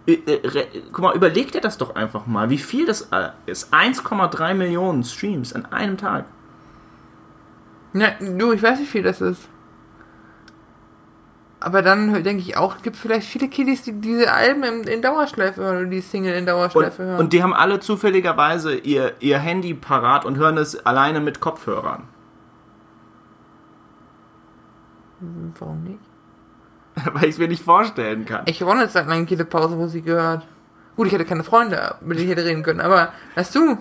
[0.08, 0.22] Äh,
[0.92, 3.74] Guck mal, überleg dir das doch einfach mal, wie viel das äh, ist.
[3.74, 6.26] 1,3 Millionen Streams an einem Tag.
[7.94, 9.48] Ja, du, ich weiß nicht, wie viel das ist.
[11.62, 15.02] Aber dann denke ich auch, es gibt vielleicht viele Kiddies, die diese Alben in, in
[15.02, 17.20] Dauerschleife hören oder die Single in Und, Dauerschleife hören.
[17.20, 22.04] und die haben alle zufälligerweise ihr, ihr Handy parat und hören es alleine mit Kopfhörern.
[25.60, 26.00] Warum nicht?
[27.14, 28.44] Weil ich es mir nicht vorstellen kann.
[28.46, 30.46] Ich habe auch eine Zeit lang jede Pause Musik gehört.
[30.96, 33.78] Gut, ich hatte keine Freunde, mit denen ich hätte reden können, aber weißt du,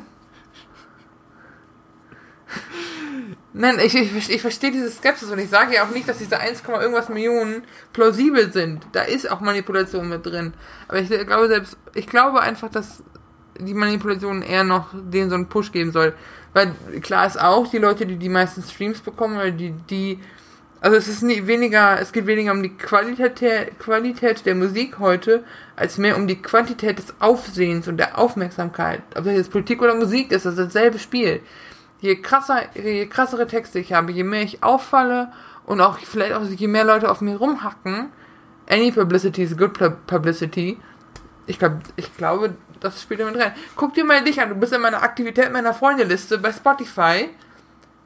[3.52, 6.40] Nein, ich, ich, ich verstehe diese Skepsis und ich sage ja auch nicht, dass diese
[6.40, 8.84] 1, irgendwas Millionen plausibel sind.
[8.92, 10.54] Da ist auch Manipulation mit drin.
[10.88, 13.04] Aber ich glaube selbst, ich glaube einfach, dass
[13.58, 16.14] die Manipulation eher noch denen so einen Push geben soll.
[16.52, 20.18] Weil klar ist auch, die Leute, die die meisten Streams bekommen, weil die, die,
[20.84, 25.44] also es ist nie weniger, es geht weniger um die Qualität, Qualität der Musik heute,
[25.76, 29.02] als mehr um die Quantität des Aufsehens und der Aufmerksamkeit.
[29.16, 31.40] Ob das jetzt Politik oder Musik ist, das ist dasselbe Spiel
[32.04, 35.32] je krasser, je krassere Texte ich habe, je mehr ich auffalle
[35.64, 38.10] und auch vielleicht auch je mehr Leute auf mir rumhacken,
[38.68, 39.72] any publicity is good
[40.06, 40.78] publicity.
[41.46, 43.52] Ich glaube, ich glaube, das spielt damit rein.
[43.74, 47.30] Guck dir mal dich an, du bist in meiner Aktivität meiner Freundeliste bei Spotify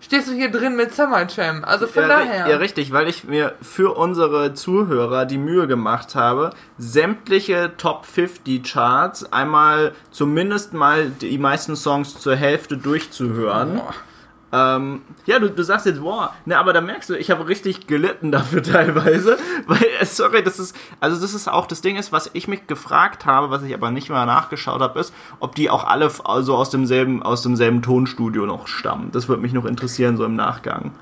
[0.01, 1.65] stehst du hier drin mit Summer Jam.
[1.65, 2.49] Also von ja, daher.
[2.49, 8.63] Ja, richtig, weil ich mir für unsere Zuhörer die Mühe gemacht habe, sämtliche Top 50
[8.63, 13.81] Charts einmal zumindest mal die meisten Songs zur Hälfte durchzuhören.
[13.85, 13.93] Oh.
[14.51, 17.87] Ähm, ja, du, du sagst jetzt, boah, ne, aber da merkst du, ich habe richtig
[17.87, 22.13] gelitten dafür teilweise, weil, äh, sorry, das ist, also das ist auch das Ding ist,
[22.13, 25.69] was ich mich gefragt habe, was ich aber nicht mal nachgeschaut habe, ist, ob die
[25.69, 29.11] auch alle also aus demselben, aus demselben Tonstudio noch stammen.
[29.13, 30.93] Das würde mich noch interessieren, so im Nachgang.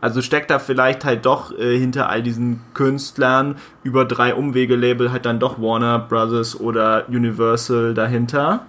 [0.00, 5.24] Also steckt da vielleicht halt doch äh, hinter all diesen Künstlern über drei Umwege-Label halt
[5.24, 8.66] dann doch Warner Brothers oder Universal dahinter.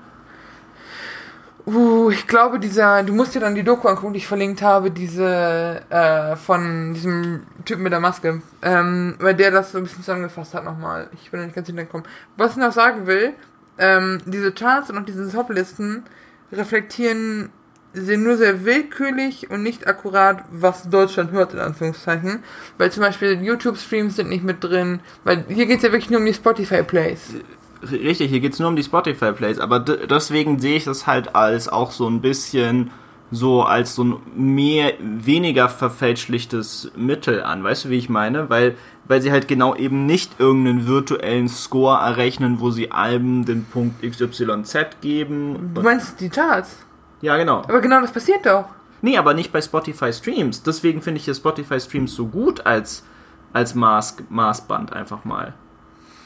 [1.67, 4.91] Uh, ich glaube, dieser, du musst dir dann die Doku angucken, die ich verlinkt habe,
[4.91, 10.03] diese äh, von diesem Typen mit der Maske, ähm, weil der das so ein bisschen
[10.03, 11.09] zusammengefasst hat nochmal.
[11.13, 12.05] Ich bin nicht ganz hintergekommen.
[12.37, 13.33] Was ich noch sagen will,
[13.79, 16.03] ähm, diese Charts und auch diese Toplisten
[16.51, 17.49] reflektieren
[17.93, 22.43] sind nur sehr willkürlich und nicht akkurat, was Deutschland hört, in Anführungszeichen.
[22.77, 26.25] Weil zum Beispiel YouTube-Streams sind nicht mit drin, weil hier geht's ja wirklich nur um
[26.25, 27.35] die Spotify-Plays.
[27.91, 31.69] Richtig, hier geht es nur um die Spotify-Plays, aber deswegen sehe ich das halt als
[31.69, 32.91] auch so ein bisschen
[33.31, 37.63] so als so ein mehr, weniger verfälschlichtes Mittel an.
[37.63, 38.49] Weißt du, wie ich meine?
[38.49, 43.65] Weil, weil sie halt genau eben nicht irgendeinen virtuellen Score errechnen, wo sie Alben den
[43.65, 45.71] Punkt XYZ geben.
[45.73, 46.85] Du meinst die Charts?
[47.21, 47.59] Ja, genau.
[47.63, 48.65] Aber genau das passiert doch.
[49.01, 50.63] Nee, aber nicht bei Spotify Streams.
[50.63, 53.03] Deswegen finde ich hier Spotify Streams so gut als,
[53.53, 55.53] als Maß, Maßband einfach mal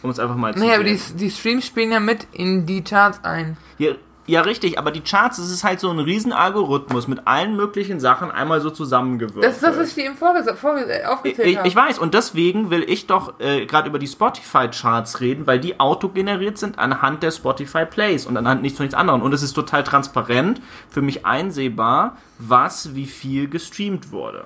[0.01, 2.83] um es einfach mal zu Naja, aber die, die Streams spielen ja mit in die
[2.83, 3.57] Charts ein.
[3.77, 3.95] Ja,
[4.29, 7.99] ja, richtig, aber die Charts, das ist halt so ein riesen Algorithmus mit allen möglichen
[7.99, 9.43] Sachen einmal so zusammengewürfelt.
[9.43, 11.67] Das ist das, was ich dir eben vorge vorge äh, aufgezählt ich, habe.
[11.67, 15.79] Ich weiß, und deswegen will ich doch äh, gerade über die Spotify-Charts reden, weil die
[15.79, 19.23] autogeneriert sind anhand der Spotify-Plays und anhand nichts von nichts anderem.
[19.23, 24.45] Und es ist total transparent, für mich einsehbar, was wie viel gestreamt wurde.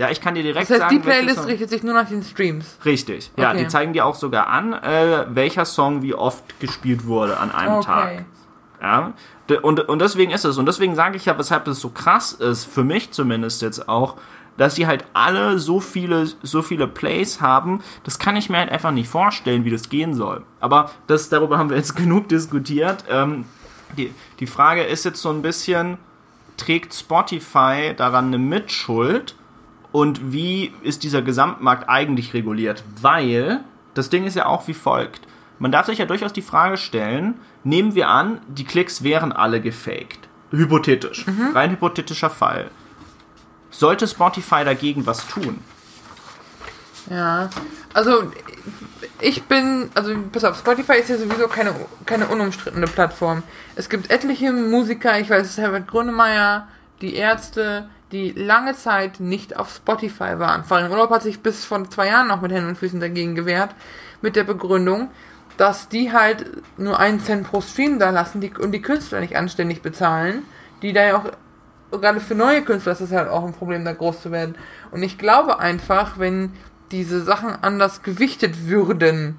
[0.00, 0.96] Ja, ich kann dir direkt das heißt, sagen.
[0.96, 2.78] Die Playlist richtet sich nur nach den Streams.
[2.86, 3.30] Richtig.
[3.36, 3.58] Ja, okay.
[3.58, 7.74] die zeigen dir auch sogar an, äh, welcher Song wie oft gespielt wurde an einem
[7.74, 7.84] okay.
[7.84, 8.24] Tag.
[8.80, 9.12] Ja.
[9.60, 10.56] Und, und deswegen ist es.
[10.56, 14.16] Und deswegen sage ich ja, weshalb das so krass ist, für mich zumindest jetzt auch,
[14.56, 18.70] dass sie halt alle so viele, so viele Plays haben, das kann ich mir halt
[18.70, 20.44] einfach nicht vorstellen, wie das gehen soll.
[20.60, 23.04] Aber das, darüber haben wir jetzt genug diskutiert.
[23.10, 23.44] Ähm,
[23.98, 25.98] die, die Frage ist jetzt so ein bisschen,
[26.56, 29.34] trägt Spotify daran eine Mitschuld?
[29.92, 32.84] Und wie ist dieser Gesamtmarkt eigentlich reguliert?
[33.00, 33.60] Weil
[33.94, 35.22] das Ding ist ja auch wie folgt.
[35.58, 39.60] Man darf sich ja durchaus die Frage stellen, nehmen wir an, die Klicks wären alle
[39.60, 40.28] gefaked.
[40.50, 41.26] Hypothetisch.
[41.26, 41.50] Mhm.
[41.54, 42.70] Rein hypothetischer Fall.
[43.70, 45.58] Sollte Spotify dagegen was tun?
[47.08, 47.50] Ja,
[47.94, 48.30] also
[49.20, 51.74] ich bin, also pass auf, Spotify ist ja sowieso keine,
[52.06, 53.42] keine unumstrittene Plattform.
[53.76, 56.68] Es gibt etliche Musiker, ich weiß, Herbert Grönemeyer,
[57.00, 60.64] die Ärzte, die lange Zeit nicht auf Spotify waren.
[60.64, 63.74] Farin Urlaub hat sich bis vor zwei Jahren noch mit Händen und Füßen dagegen gewehrt,
[64.20, 65.10] mit der Begründung,
[65.56, 66.46] dass die halt
[66.78, 70.42] nur einen Cent pro Stream da lassen die, und die Künstler nicht anständig bezahlen,
[70.82, 73.92] die da ja auch, gerade für neue Künstler ist das halt auch ein Problem, da
[73.92, 74.54] groß zu werden.
[74.90, 76.52] Und ich glaube einfach, wenn
[76.90, 79.38] diese Sachen anders gewichtet würden,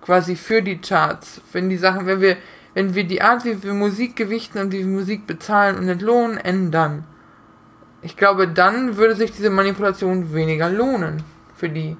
[0.00, 2.36] quasi für die Charts, wenn die Sachen, wenn wir,
[2.74, 6.38] wenn wir die Art, wie wir Musik gewichten und wie wir Musik bezahlen und entlohnen,
[6.38, 7.04] ändern,
[8.02, 11.22] ich glaube, dann würde sich diese Manipulation weniger lohnen
[11.56, 11.96] für die.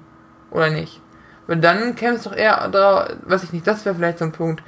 [0.51, 1.01] Oder nicht?
[1.47, 4.31] Weil dann käme es doch eher da, weiß ich nicht, das wäre vielleicht so ein
[4.31, 4.63] Punkt.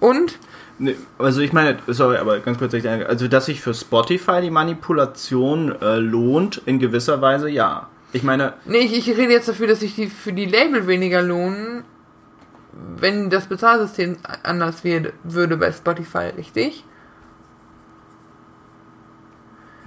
[0.00, 0.38] Und.
[0.78, 5.76] Nee, also ich meine, sorry, aber ganz kurz, also dass sich für Spotify die Manipulation
[5.80, 7.88] äh, lohnt, in gewisser Weise ja.
[8.12, 8.54] Ich meine.
[8.64, 11.84] Nee, ich, ich rede jetzt dafür, dass sich die für die Label weniger lohnen,
[12.72, 16.84] wenn das Bezahlsystem anders wird, würde bei Spotify, richtig?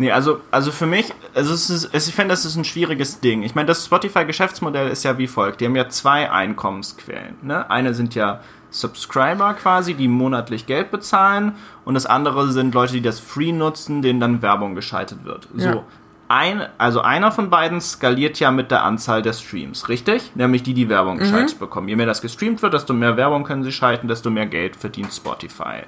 [0.03, 3.41] Nee, also, also für mich, also es ist, ich finde, das ist ein schwieriges Ding.
[3.43, 5.61] Ich meine, das Spotify-Geschäftsmodell ist ja wie folgt.
[5.61, 7.37] Die haben ja zwei Einkommensquellen.
[7.41, 7.71] Ne?
[7.71, 11.53] Eine sind ja Subscriber quasi, die monatlich Geld bezahlen
[11.85, 15.47] und das andere sind Leute, die das free nutzen, denen dann Werbung geschaltet wird.
[15.55, 15.67] So.
[15.69, 15.83] Ja.
[16.27, 20.35] ein, also einer von beiden skaliert ja mit der Anzahl der Streams, richtig?
[20.35, 21.87] Nämlich die, die Werbung geschaltet bekommen.
[21.87, 25.13] Je mehr das gestreamt wird, desto mehr Werbung können sie schalten, desto mehr Geld verdient
[25.13, 25.83] Spotify.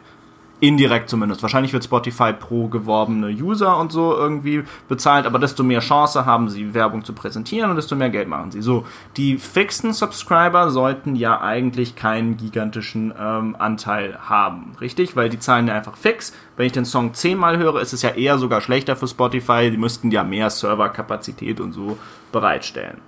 [0.61, 1.41] Indirekt zumindest.
[1.41, 6.49] Wahrscheinlich wird Spotify pro geworbene User und so irgendwie bezahlt, aber desto mehr Chance haben
[6.49, 8.61] sie, Werbung zu präsentieren und desto mehr Geld machen sie.
[8.61, 8.85] So,
[9.17, 15.15] die fixen Subscriber sollten ja eigentlich keinen gigantischen ähm, Anteil haben, richtig?
[15.15, 16.33] Weil die zahlen ja einfach fix.
[16.55, 19.69] Wenn ich den Song zehnmal höre, ist es ja eher sogar schlechter für Spotify.
[19.71, 21.97] Die müssten ja mehr Serverkapazität und so
[22.31, 23.01] bereitstellen.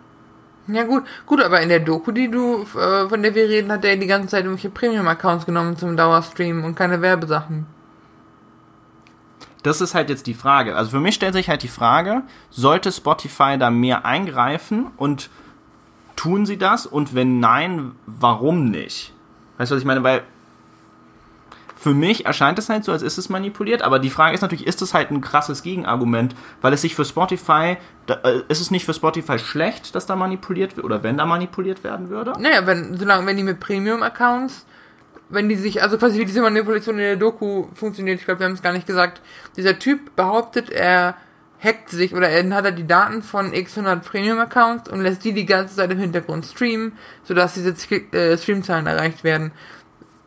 [0.68, 3.86] Ja gut, gut, aber in der Doku, die du, äh, von der wir reden, hat
[3.86, 7.66] er die ganze Zeit irgendwelche Premium-Accounts genommen zum Dauerstream und keine Werbesachen.
[9.64, 10.76] Das ist halt jetzt die Frage.
[10.76, 15.30] Also für mich stellt sich halt die Frage, sollte Spotify da mehr eingreifen und
[16.16, 16.86] tun sie das?
[16.86, 19.14] Und wenn nein, warum nicht?
[19.58, 20.04] Weißt du, was ich meine?
[20.04, 20.24] Weil
[21.78, 24.66] für mich erscheint es halt so, als ist es manipuliert, aber die Frage ist natürlich,
[24.66, 28.72] ist es halt ein krasses Gegenargument, weil es sich für Spotify, da, äh, ist es
[28.72, 32.34] nicht für Spotify schlecht, dass da manipuliert wird, oder wenn da manipuliert werden würde?
[32.40, 34.66] Naja, wenn, solange, wenn die mit Premium-Accounts,
[35.30, 38.48] wenn die sich, also quasi wie diese Manipulation in der Doku funktioniert, ich glaube, wir
[38.48, 39.22] haben es gar nicht gesagt,
[39.56, 41.16] dieser Typ behauptet, er
[41.64, 45.34] hackt sich oder er hat er die Daten von x 100 Premium-Accounts und lässt die
[45.34, 47.72] die ganze Zeit im Hintergrund streamen, sodass diese
[48.14, 49.52] äh, Streamzahlen erreicht werden.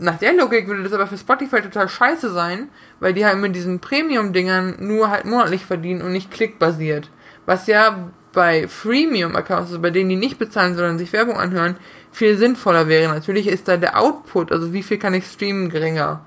[0.01, 2.69] Nach der Logik würde das aber für Spotify total scheiße sein,
[3.01, 7.11] weil die halt mit diesen Premium-Dingern nur halt monatlich verdienen und nicht klickbasiert.
[7.45, 11.77] Was ja bei Freemium-Accounts, also bei denen, die nicht bezahlen, sondern sich Werbung anhören,
[12.13, 13.13] viel sinnvoller wäre.
[13.13, 16.23] Natürlich ist da der Output, also wie viel kann ich streamen, geringer.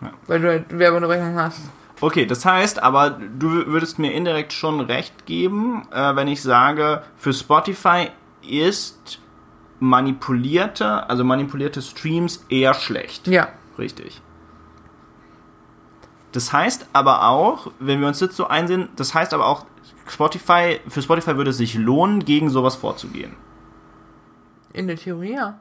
[0.00, 0.12] Ja.
[0.26, 1.62] Weil du halt Werbeunterbrechung hast.
[2.00, 7.02] Okay, das heißt aber, du würdest mir indirekt schon recht geben, äh, wenn ich sage,
[7.16, 8.10] für Spotify
[8.46, 9.18] ist
[9.80, 13.26] manipulierte, also manipulierte Streams eher schlecht.
[13.28, 13.48] Ja.
[13.78, 14.20] Richtig.
[16.32, 19.66] Das heißt aber auch, wenn wir uns jetzt so einsehen, das heißt aber auch,
[20.08, 23.34] Spotify, für Spotify würde es sich lohnen, gegen sowas vorzugehen.
[24.72, 25.58] In der Theorie, ja.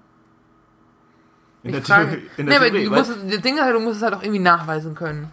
[1.63, 3.55] In Ich der frage- Theorie- in nee, der aber Theorie, du weil- musst, das Ding
[3.55, 5.31] ist halt, du musst es halt auch irgendwie nachweisen können.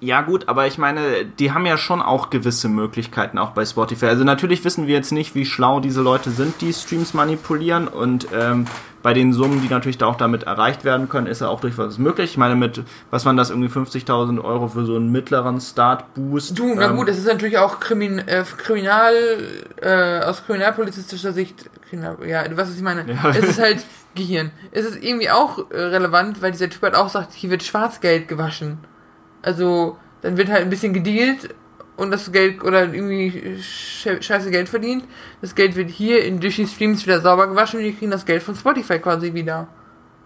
[0.00, 4.06] Ja gut, aber ich meine, die haben ja schon auch gewisse Möglichkeiten, auch bei Spotify.
[4.06, 8.28] Also natürlich wissen wir jetzt nicht, wie schlau diese Leute sind, die Streams manipulieren und
[8.32, 8.66] ähm,
[9.02, 11.98] bei den Summen, die natürlich da auch damit erreicht werden können, ist ja auch durchaus
[11.98, 12.32] möglich.
[12.32, 16.58] Ich meine, mit, was waren das, irgendwie 50.000 Euro für so einen mittleren Start-Boost?
[16.58, 19.14] Du, na ähm, gut, das ist natürlich auch Krimin, äh, Kriminal,
[19.80, 23.04] äh, aus kriminalpolizistischer Sicht, Kriminal, ja, was ich meine.
[23.10, 23.30] Ja.
[23.30, 23.84] Es ist halt
[24.14, 24.50] Gehirn.
[24.72, 28.28] Es ist irgendwie auch äh, relevant, weil dieser Typ halt auch sagt, hier wird Schwarzgeld
[28.28, 28.78] gewaschen.
[29.42, 31.54] Also, dann wird halt ein bisschen gedealt
[31.96, 35.04] und das Geld, oder irgendwie sche- scheiße Geld verdient.
[35.40, 38.24] Das Geld wird hier in durch die Streams wieder sauber gewaschen und die kriegen das
[38.24, 39.68] Geld von Spotify quasi wieder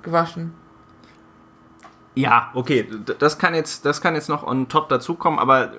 [0.02, 0.54] gewaschen.
[2.14, 2.86] Ja, okay,
[3.18, 5.72] das kann jetzt, das kann jetzt noch on top dazukommen, aber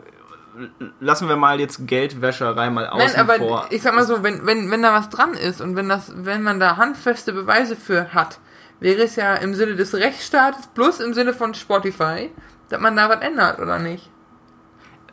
[0.99, 3.65] lassen wir mal jetzt Geldwäscherei mal außen Nein, aber vor.
[3.69, 6.41] ich sag mal so, wenn, wenn, wenn da was dran ist und wenn das, wenn
[6.41, 8.39] man da handfeste Beweise für hat,
[8.79, 12.31] wäre es ja im Sinne des Rechtsstaates plus im Sinne von Spotify,
[12.69, 14.09] dass man da was ändert, oder nicht?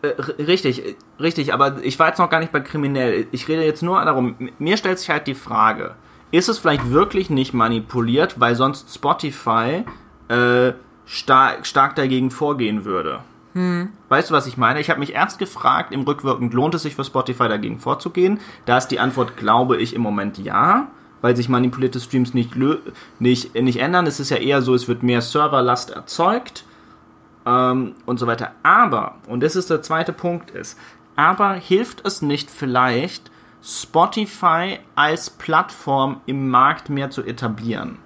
[0.03, 0.09] Äh,
[0.43, 3.27] richtig, äh, richtig, aber ich war jetzt noch gar nicht bei kriminell.
[3.33, 5.95] Ich rede jetzt nur darum, mir stellt sich halt die Frage,
[6.31, 9.85] ist es vielleicht wirklich nicht manipuliert, weil sonst Spotify
[10.29, 10.73] äh,
[11.05, 13.21] stark, stark dagegen vorgehen würde?
[14.09, 14.81] Weißt du, was ich meine?
[14.81, 18.39] Ich habe mich erst gefragt, im Rückwirkend lohnt es sich für Spotify dagegen vorzugehen?
[18.65, 20.89] Da ist die Antwort, glaube ich, im Moment ja,
[21.21, 22.53] weil sich manipulierte Streams nicht,
[23.19, 24.07] nicht, nicht ändern.
[24.07, 26.65] Es ist ja eher so, es wird mehr Serverlast erzeugt
[27.47, 28.53] ähm, und so weiter.
[28.63, 30.79] Aber, und das ist der zweite Punkt ist,
[31.17, 33.31] aber hilft es nicht vielleicht,
[33.63, 37.99] Spotify als Plattform im Markt mehr zu etablieren?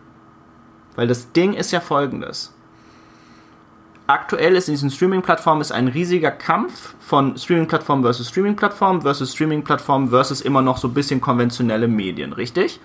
[0.97, 2.53] Weil das Ding ist ja folgendes.
[4.07, 10.42] Aktuell ist in diesen Streaming-Plattformen ein riesiger Kampf von Streaming-Plattform versus Streaming-Plattform versus Streaming-Plattform versus
[10.42, 12.81] immer noch so ein bisschen konventionelle Medien, richtig?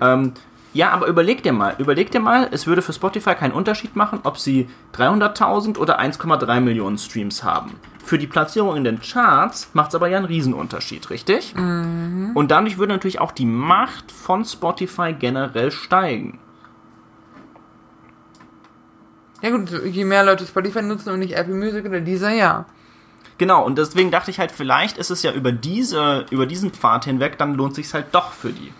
[0.00, 0.32] Ähm,
[0.74, 4.18] ja, aber überleg dir mal, überleg dir mal, es würde für Spotify keinen Unterschied machen,
[4.24, 7.76] ob sie 300.000 oder 1,3 Millionen Streams haben.
[8.04, 11.54] Für die Platzierung in den Charts macht es aber ja einen Riesenunterschied, richtig?
[12.34, 16.40] Und dadurch würde natürlich auch die Macht von Spotify generell steigen.
[19.42, 22.66] Ja gut, je mehr Leute Spotify nutzen und nicht Apple Music oder dieser, ja.
[23.38, 27.04] Genau, und deswegen dachte ich halt, vielleicht ist es ja über diese, über diesen Pfad
[27.04, 28.72] hinweg, dann lohnt sich's halt doch für die.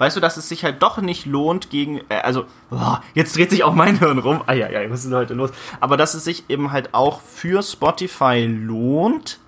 [0.00, 3.50] Weißt du, dass es sich halt doch nicht lohnt gegen, äh, also, boah, jetzt dreht
[3.50, 4.40] sich auch mein Hirn rum.
[4.46, 5.50] Ah ja, ja, was ist denn heute los?
[5.78, 9.38] Aber dass es sich eben halt auch für Spotify lohnt,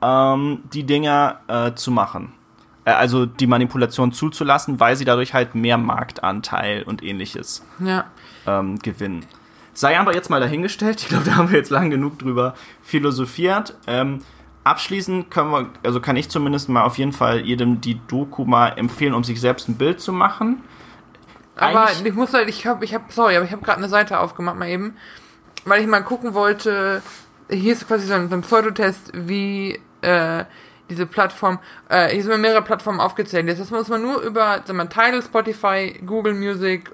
[0.00, 2.32] ähm, die Dinger äh, zu machen.
[2.86, 8.06] Äh, also die Manipulation zuzulassen, weil sie dadurch halt mehr Marktanteil und ähnliches Ja.
[8.46, 9.26] ähm, gewinnen.
[9.74, 13.74] Sei aber jetzt mal dahingestellt, ich glaube, da haben wir jetzt lang genug drüber philosophiert.
[13.86, 14.20] Ähm,
[14.64, 18.70] abschließend können wir, also kann ich zumindest mal auf jeden Fall jedem die Doku mal
[18.70, 20.62] empfehlen, um sich selbst ein Bild zu machen.
[21.56, 23.88] Aber Eigentlich- ich muss halt, ich habe, ich habe, sorry, aber ich habe gerade eine
[23.88, 24.96] Seite aufgemacht mal eben,
[25.64, 27.02] weil ich mal gucken wollte.
[27.50, 30.44] Hier ist quasi so ein, so ein Pseudotest, wie äh,
[30.90, 31.58] diese Plattform.
[31.88, 33.46] Äh, hier sind mir mehrere Plattformen aufgezählt.
[33.46, 36.90] Jetzt muss man nur über, sag mal, Tidal, Spotify, Google Music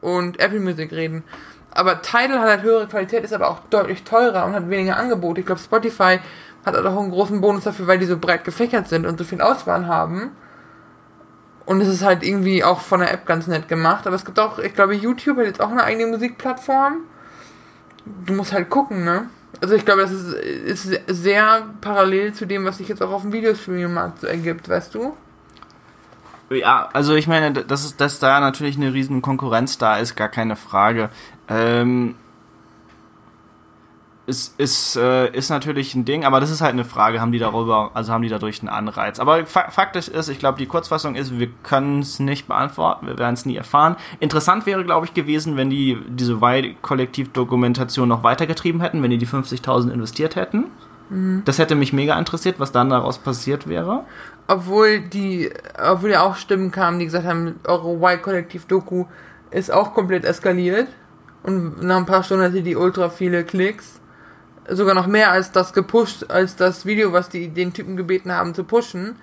[0.00, 1.24] und Apple Music reden.
[1.72, 5.40] Aber Tidal hat halt höhere Qualität, ist aber auch deutlich teurer und hat weniger Angebote.
[5.40, 6.18] Ich glaube, Spotify
[6.64, 9.24] hat halt auch einen großen Bonus dafür, weil die so breit gefächert sind und so
[9.24, 10.32] viel Auswahl haben.
[11.66, 14.06] Und es ist halt irgendwie auch von der App ganz nett gemacht.
[14.06, 17.04] Aber es gibt auch, ich glaube, YouTube hat jetzt auch eine eigene Musikplattform.
[18.26, 19.26] Du musst halt gucken, ne?
[19.60, 20.32] Also ich glaube, das ist,
[20.86, 24.94] ist sehr parallel zu dem, was sich jetzt auch auf dem Videostreaming-Markt so ergibt, weißt
[24.94, 25.14] du?
[26.50, 30.56] Ja, also ich meine, dass, dass da natürlich eine riesen Konkurrenz da ist, gar keine
[30.56, 31.10] Frage.
[31.48, 32.16] Ähm,
[34.26, 37.38] ist, ist, äh, ist natürlich ein Ding, aber das ist halt eine Frage, haben die
[37.38, 39.18] darüber, also haben die dadurch einen Anreiz.
[39.18, 43.18] Aber fa faktisch ist, ich glaube, die Kurzfassung ist, wir können es nicht beantworten, wir
[43.18, 43.96] werden es nie erfahren.
[44.20, 49.26] Interessant wäre, glaube ich, gewesen, wenn die diese Y-Kollektiv-Dokumentation noch weitergetrieben hätten, wenn die die
[49.26, 50.66] 50.000 investiert hätten.
[51.44, 54.04] Das hätte mich mega interessiert, was dann daraus passiert wäre.
[54.46, 59.06] Obwohl die, obwohl ja auch Stimmen kamen, die gesagt haben, eure Y-Kollektiv-Doku
[59.50, 60.86] ist auch komplett eskaliert.
[61.42, 63.99] Und nach ein paar Stunden hatte die ultra viele Klicks.
[64.68, 68.54] Sogar noch mehr als das gepusht, als das Video, was die den Typen gebeten haben
[68.54, 69.16] zu pushen.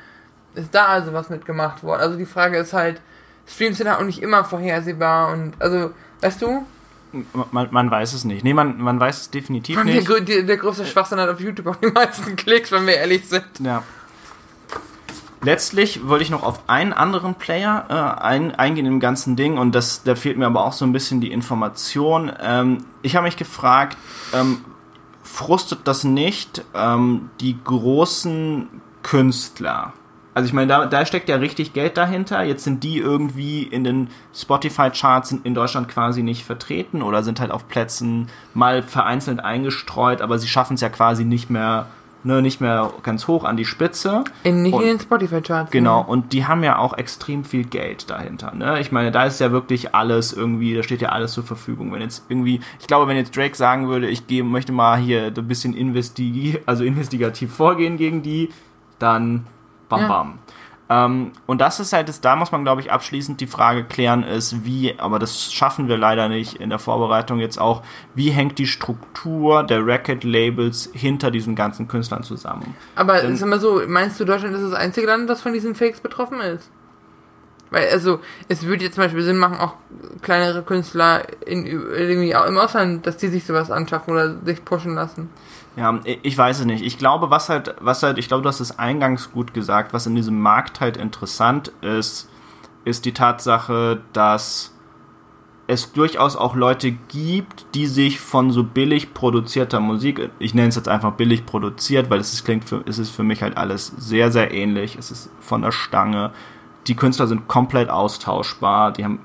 [0.56, 2.02] Ist da also was mitgemacht worden.
[2.02, 3.00] Also die Frage ist halt,
[3.48, 6.66] Streams sind halt auch nicht immer vorhersehbar und, also, weißt du?
[7.52, 8.44] Man, man weiß es nicht.
[8.44, 10.10] Nee, man, man weiß es definitiv Der, nicht.
[10.10, 13.30] grö- der, der größte Schwachsinn hat auf YouTube auch die meisten Klicks, wenn wir ehrlich
[13.30, 13.46] sind.
[13.60, 13.84] Ja.
[15.44, 19.74] Letztlich wollte ich noch auf einen anderen Player äh, ein, eingehen im ganzen Ding und
[19.74, 22.32] das, da fehlt mir aber auch so ein bisschen die Information.
[22.42, 23.96] Ähm, ich habe mich gefragt,
[24.34, 24.66] ähm,
[25.38, 28.68] frustet das nicht ähm, die großen
[29.04, 29.94] Künstler?
[30.34, 32.44] Also ich meine, da, da steckt ja richtig Geld dahinter.
[32.44, 37.40] Jetzt sind die irgendwie in den Spotify-Charts in, in Deutschland quasi nicht vertreten oder sind
[37.40, 41.86] halt auf Plätzen mal vereinzelt eingestreut, aber sie schaffen es ja quasi nicht mehr,
[42.24, 44.24] ne, nicht mehr ganz hoch an die Spitze.
[44.44, 45.72] In, nicht Und- in den Spotify-Charts.
[45.72, 48.54] Genau, und die haben ja auch extrem viel Geld dahinter.
[48.54, 48.80] Ne?
[48.80, 51.92] Ich meine, da ist ja wirklich alles irgendwie, da steht ja alles zur Verfügung.
[51.94, 55.32] Wenn jetzt irgendwie, ich glaube, wenn jetzt Drake sagen würde, ich gehe, möchte mal hier
[55.36, 58.50] so ein bisschen investigi also investigativ vorgehen gegen die,
[59.00, 59.46] dann
[59.90, 60.08] bam Ja.
[60.08, 60.40] bam.
[60.90, 64.24] Ähm, und das ist halt, das, da muss man, glaube ich, abschließend die Frage klären,
[64.24, 67.84] ist, wie, aber das schaffen wir leider nicht in der Vorbereitung jetzt auch,
[68.16, 72.74] wie hängt die Struktur der Record-Labels hinter diesen ganzen Künstlern zusammen?
[72.96, 75.76] Aber Dann- sag mal so, meinst du, Deutschland ist das einzige Land, das von diesen
[75.76, 76.72] Fakes betroffen ist?
[77.70, 79.74] Weil, also, es würde jetzt zum Beispiel Sinn machen, auch
[80.22, 84.96] kleinere Künstler in, irgendwie auch im Ausland, dass die sich sowas anschaffen oder sich pushen
[84.96, 85.30] lassen.
[85.78, 86.84] Ja, ich weiß es nicht.
[86.84, 90.08] Ich glaube, was halt, was halt, ich glaube, du hast es eingangs gut gesagt, was
[90.08, 92.30] in diesem Markt halt interessant ist,
[92.84, 94.74] ist die Tatsache, dass
[95.68, 100.76] es durchaus auch Leute gibt, die sich von so billig produzierter Musik, ich nenne es
[100.76, 103.88] jetzt einfach billig produziert, weil es ist, klingt für, es ist für mich halt alles
[103.98, 104.96] sehr, sehr ähnlich.
[104.98, 106.32] Es ist von der Stange.
[106.88, 109.20] Die Künstler sind komplett austauschbar, die haben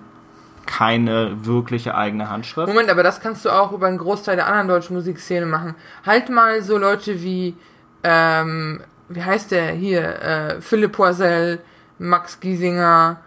[0.67, 2.69] keine wirkliche eigene Handschrift.
[2.69, 5.75] Moment, aber das kannst du auch über einen Großteil der anderen deutschen Musikszene machen.
[6.07, 7.55] Halt mal so Leute wie,
[8.03, 11.61] ähm, wie heißt der hier, äh, Philipp Poisel,
[11.99, 13.19] Max Giesinger,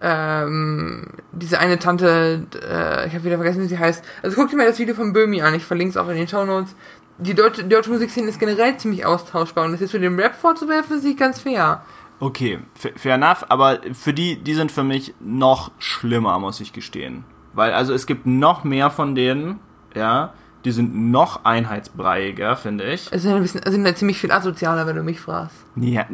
[0.00, 4.04] ähm, diese eine Tante, äh, ich habe wieder vergessen, wie sie heißt.
[4.22, 6.28] Also guck dir mal das Video von Böhmi an, ich verlinke es auch in den
[6.28, 6.74] Shownotes.
[7.18, 10.34] Die deutsche, die deutsche Musikszene ist generell ziemlich austauschbar und das jetzt für den Rap
[10.34, 11.82] vorzuwerfen, ist nicht ganz fair.
[12.24, 16.72] Okay, fa- fair enough, aber für die, die sind für mich noch schlimmer, muss ich
[16.72, 17.24] gestehen.
[17.52, 19.60] Weil, also es gibt noch mehr von denen,
[19.94, 20.32] ja,
[20.64, 23.08] die sind noch einheitsbreiiger, finde ich.
[23.10, 25.54] Es sind ein bisschen, sind halt ziemlich viel asozialer, wenn du mich fragst.
[25.76, 26.06] Ja,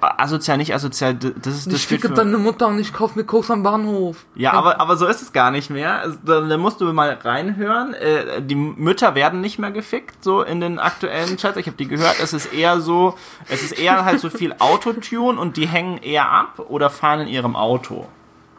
[0.00, 3.50] asozial, nicht asozial, das ist das ich ficke deine Mutter und ich kauf mir Koks
[3.50, 4.26] am Bahnhof.
[4.34, 6.00] Ja, aber, aber so ist es gar nicht mehr.
[6.00, 7.94] Also, Da, da musst du mal reinhören.
[7.94, 11.56] Äh, die Mütter werden nicht mehr gefickt, so in den aktuellen Chats.
[11.56, 12.16] Ich habe die gehört.
[12.22, 13.14] Es ist eher so,
[13.48, 17.28] es ist eher halt so viel Autotune und die hängen eher ab oder fahren in
[17.28, 18.06] ihrem Auto.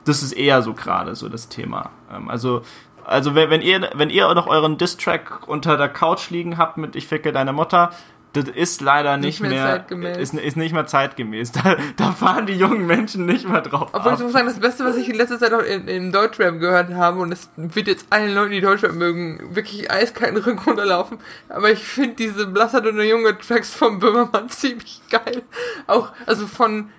[0.06, 1.92] Das ist eher so gerade so das Thema.
[2.12, 2.64] Ähm, also,
[3.06, 6.96] also wenn, wenn ihr, wenn ihr noch euren Distrack unter der Couch liegen habt mit
[6.96, 7.92] Ich ficke deine Mutter,
[8.34, 10.18] das ist leider nicht, Nicht mehr mehr, zeitgemäß.
[10.18, 11.52] Ist, ist nicht mehr zeitgemäß.
[11.62, 13.90] Da, da fahren die jungen Menschen nicht mehr drauf.
[13.92, 14.18] Obwohl ab.
[14.18, 16.94] ich muss sagen, das Beste, was ich in letzter Zeit auch in, in Deutschrap gehört
[16.94, 21.20] habe, und es wird jetzt allen Leuten, die Deutschrap mögen, wirklich eiskalten Rücken runterlaufen,
[21.50, 25.44] aber ich finde diese Blassert und junge Tracks von Böhmermann ziemlich geil.
[25.88, 26.90] Auch, also von,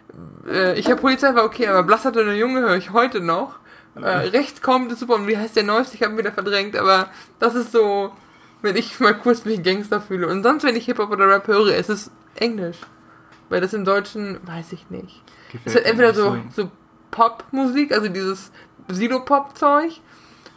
[0.46, 3.54] äh, ich habe Polizei war okay, aber Blassert und Junge höre ich heute noch.
[3.94, 5.96] Äh, recht kommt ist super, und wie heißt der neueste?
[5.96, 8.12] Ich habe ihn wieder verdrängt, aber das ist so,
[8.62, 10.28] wenn ich mal kurz mich Gangster fühle.
[10.28, 12.78] Und sonst, wenn ich Hip-Hop oder Rap höre, ist es Englisch.
[13.50, 15.22] Weil das im Deutschen, weiß ich nicht.
[15.52, 16.70] Es ist halt entweder so, so
[17.10, 18.50] Popmusik, also dieses
[18.88, 20.00] Silo-Pop-Zeug,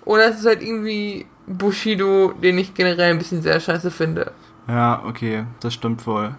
[0.05, 4.31] oder es ist halt irgendwie Bushido, den ich generell ein bisschen sehr scheiße finde.
[4.67, 6.35] Ja, okay, das stimmt wohl.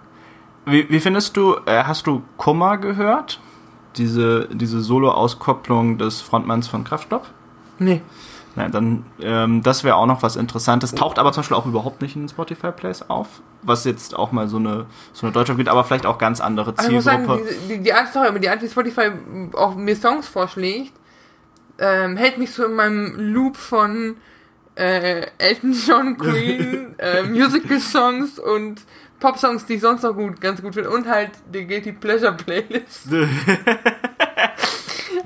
[0.64, 3.38] Wie, wie findest du, äh, hast du Kummer gehört?
[3.96, 7.30] Diese, diese Solo-Auskopplung des Frontmanns von Kraftstoff?
[7.78, 8.02] Nee.
[8.56, 10.94] Nein, dann, ähm, das wäre auch noch was Interessantes.
[10.94, 14.48] Taucht aber zum Beispiel auch überhaupt nicht in den Spotify-Plays auf, was jetzt auch mal
[14.48, 17.44] so eine, so eine Deutschaft gibt, aber vielleicht auch ganz andere Also ich muss Zielgruppe.
[17.44, 19.10] sagen, die, die, die Art, sorry, aber die Art, wie Spotify
[19.52, 20.94] auch mir Songs vorschlägt,
[21.78, 24.16] ähm, hält mich so in meinem Loop von
[24.74, 28.80] äh, Elton John, Queen, äh, Musical-Songs und
[29.20, 30.90] Pop-Songs, die ich sonst noch gut, ganz gut finde.
[30.90, 33.08] Und halt die Guilty Pleasure Playlist.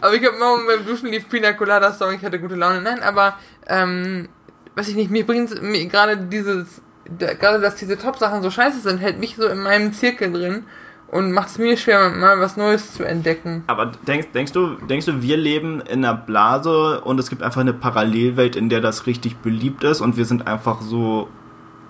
[0.01, 2.82] aber ich habe morgen beim Duschen lief Pina Colada Song, ich hatte gute Laune.
[2.82, 3.36] Nein, aber,
[3.66, 4.28] ähm,
[4.76, 6.80] weiß ich nicht, mir bringt mir gerade dieses,
[7.18, 10.64] gerade dass diese Top-Sachen so scheiße sind, hält mich so in meinem Zirkel drin
[11.11, 13.64] und macht es mir schwer, mal was Neues zu entdecken.
[13.66, 17.61] Aber denkst, denkst du, denkst du, wir leben in einer Blase und es gibt einfach
[17.61, 21.28] eine Parallelwelt, in der das richtig beliebt ist und wir sind einfach so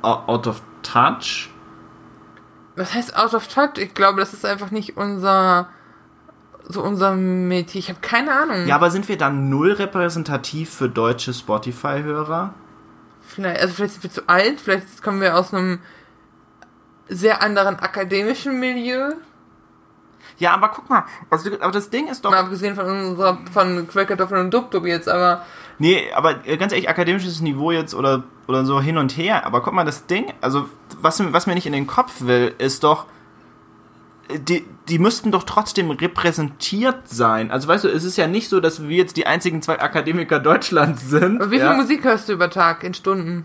[0.03, 1.51] out of touch?
[2.81, 3.77] Was heißt out of touch?
[3.77, 5.69] Ich glaube, das ist einfach nicht unser
[6.67, 7.79] so unser Metier.
[7.79, 8.67] Ich habe keine Ahnung.
[8.67, 12.55] Ja, aber sind wir dann null repräsentativ für deutsche Spotify-Hörer?
[13.21, 15.81] Vielleicht, also vielleicht sind wir zu alt, vielleicht kommen wir aus einem
[17.09, 19.13] sehr anderen akademischen Milieu.
[20.39, 22.31] Ja, aber guck mal, also, aber das Ding ist doch.
[22.31, 25.45] Mal abgesehen von unserer von Quellkartoffeln und Dub-Dub jetzt, aber
[25.81, 29.47] Nee, aber äh, ganz ehrlich, akademisches Niveau jetzt oder, oder so hin und her.
[29.47, 30.69] Aber guck mal, das Ding, also
[31.03, 33.07] was, was mir nicht in den Kopf will, ist doch,
[34.31, 37.51] die, die müssten doch trotzdem repräsentiert sein.
[37.51, 40.39] Also weißt du, es ist ja nicht so, dass wir jetzt die einzigen zwei Akademiker
[40.39, 41.41] Deutschlands sind.
[41.41, 41.69] aber wie ja?
[41.69, 43.45] viel Musik hörst du über Tag in Stunden?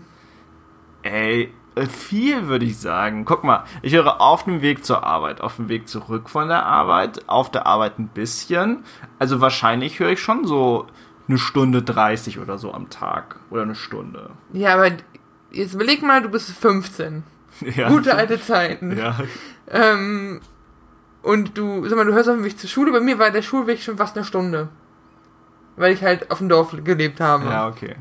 [1.02, 3.24] Ey, äh, viel würde ich sagen.
[3.24, 6.64] Guck mal, ich höre auf dem Weg zur Arbeit, auf dem Weg zurück von der
[6.64, 8.84] Arbeit, auf der Arbeit ein bisschen.
[9.18, 10.86] Also wahrscheinlich höre ich schon so
[11.28, 13.36] eine Stunde 30 oder so am Tag.
[13.50, 14.30] Oder eine Stunde.
[14.52, 14.92] Ja, aber
[15.52, 17.24] jetzt überleg mal, du bist 15.
[17.60, 17.88] Ja.
[17.88, 18.96] Gute alte Zeiten.
[18.96, 19.18] Ja.
[19.70, 20.40] Ähm,
[21.22, 22.92] und du, sag mal, du hörst auf dem Weg zur Schule.
[22.92, 24.68] Bei mir war der Schulweg schon fast eine Stunde.
[25.76, 27.46] Weil ich halt auf dem Dorf gelebt habe.
[27.46, 27.96] Ja, okay.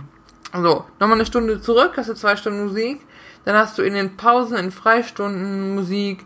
[0.53, 3.01] So, nochmal eine Stunde zurück, hast du zwei Stunden Musik.
[3.43, 6.25] Dann hast du in den Pausen, in Freistunden Musik,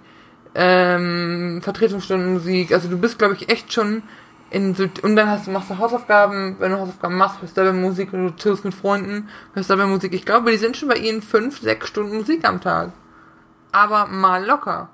[0.55, 2.71] ähm, Vertretungsstunden Musik.
[2.71, 4.03] Also du bist, glaube ich, echt schon
[4.51, 7.63] in so, und dann hast du, machst du Hausaufgaben, wenn du Hausaufgaben machst, hörst du
[7.63, 10.13] dabei Musik, wenn du chillst mit Freunden, hörst dabei Musik.
[10.13, 12.91] Ich glaube, die sind schon bei ihnen fünf, sechs Stunden Musik am Tag.
[13.71, 14.89] Aber mal locker.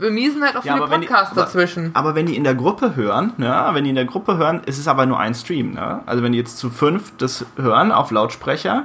[0.00, 1.90] Bei mir sind halt auch Ja, viele wenn die- Podcasts aber- dazwischen.
[1.94, 4.78] Aber wenn die in der Gruppe hören, ne, wenn die in der Gruppe hören, ist
[4.78, 6.00] es aber nur ein Stream, ne?
[6.06, 8.84] Also wenn die jetzt zu fünf das hören auf Lautsprecher,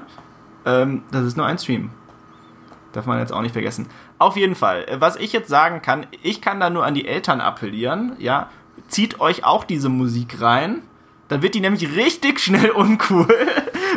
[0.65, 1.91] ähm, das ist nur ein Stream.
[2.91, 3.87] Darf man jetzt auch nicht vergessen.
[4.19, 7.07] Auf jeden Fall, äh, was ich jetzt sagen kann, ich kann da nur an die
[7.07, 8.49] Eltern appellieren, ja,
[8.87, 10.81] zieht euch auch diese Musik rein,
[11.27, 13.27] dann wird die nämlich richtig schnell uncool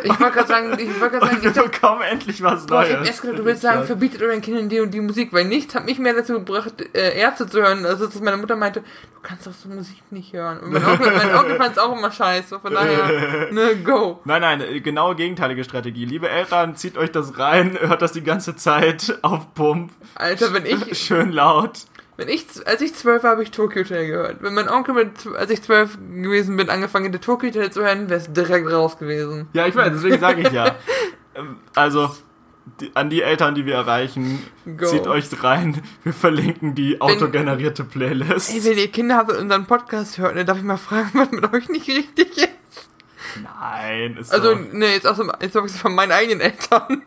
[0.03, 2.83] Ich wollte gerade sagen, ich wollte gerade sagen, wir ich hab, bekommen endlich was Boah,
[2.83, 3.09] ich hab Neues.
[3.09, 5.85] erst gedacht, du willst sagen, verbietet euren Kindern die und die Musik, weil nichts hat
[5.85, 9.47] mich mehr dazu gebracht, äh, Ärzte zu hören, also dass meine Mutter meinte, du kannst
[9.47, 10.61] doch so Musik nicht hören.
[10.61, 14.21] Und mein Onkel, mein Onkel fand es auch immer scheiße, von daher, ne, go.
[14.25, 16.05] Nein, nein, äh, genau gegenteilige Strategie.
[16.05, 19.93] Liebe Eltern, zieht euch das rein, hört das die ganze Zeit auf Pump.
[20.15, 21.81] Alter, wenn ich, Schön laut.
[22.19, 24.43] Wenn ich, als ich zwölf war, habe ich Tokyo Hotel gehört.
[24.43, 28.11] Wenn mein Onkel, mit, als ich zwölf gewesen bin, angefangen hätte, Tokyo Hotel zu hören,
[28.11, 29.47] wäre es direkt raus gewesen.
[29.53, 30.75] Ja, ich weiß, deswegen sage ich ja.
[31.37, 32.11] Ähm, Also,
[32.81, 34.43] die, an die Eltern, die wir erreichen,
[34.77, 34.87] Go.
[34.87, 35.81] zieht euch rein.
[36.03, 38.51] Wir verlinken die autogenerierte Playlist.
[38.53, 41.31] Ey, wenn ihr Kinder habt und unseren Podcast hört, dann darf ich mal fragen, was
[41.31, 42.49] mit euch nicht richtig ist.
[43.61, 44.61] Nein, ist Also, so.
[44.73, 47.03] ne, jetzt aus dem, jetzt von meinen eigenen Eltern.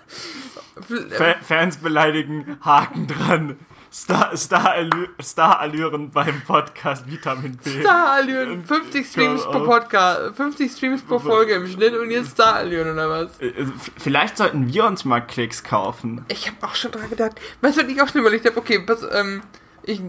[1.12, 3.58] Fa Fans beleidigen, Haken dran.
[3.94, 7.82] Star, Star, Allü Star Allüren beim Podcast Vitamin B.
[7.82, 9.66] Star-Allüren, 50 Streams pro auf.
[9.66, 13.38] Podcast, 50 Streams pro Folge im Schnitt und jetzt Star-Allüren oder was?
[13.42, 13.66] Äh, äh,
[13.98, 16.24] Vielleicht sollten wir uns mal Klicks kaufen.
[16.30, 17.34] Ich habe auch schon dran gedacht.
[17.60, 18.58] Weißt du, was ich auch schon überlegt habe?
[18.58, 19.42] Okay, pass, ähm,
[19.84, 20.02] ich,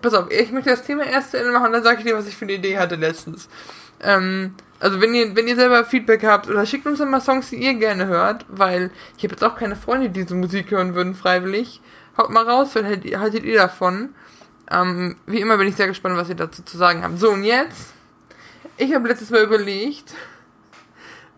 [0.00, 2.26] pass auf, ich möchte das Thema erst zu Ende machen, dann sage ich dir, was
[2.28, 3.50] ich für eine Idee hatte letztens.
[4.00, 7.56] Ähm, also wenn ihr, wenn ihr selber Feedback habt oder schickt uns mal Songs, die
[7.56, 11.14] ihr gerne hört, weil ich habe jetzt auch keine Freunde, die diese Musik hören würden,
[11.14, 11.80] freiwillig.
[12.16, 13.04] Haut mal raus, was haltet,
[13.44, 14.10] ihr- davon?
[14.70, 17.18] Ähm, wie immer bin ich sehr gespannt, was ihr dazu zu sagen habt.
[17.18, 17.92] So, und jetzt?
[18.76, 20.14] Ich habe letztes Mal überlegt,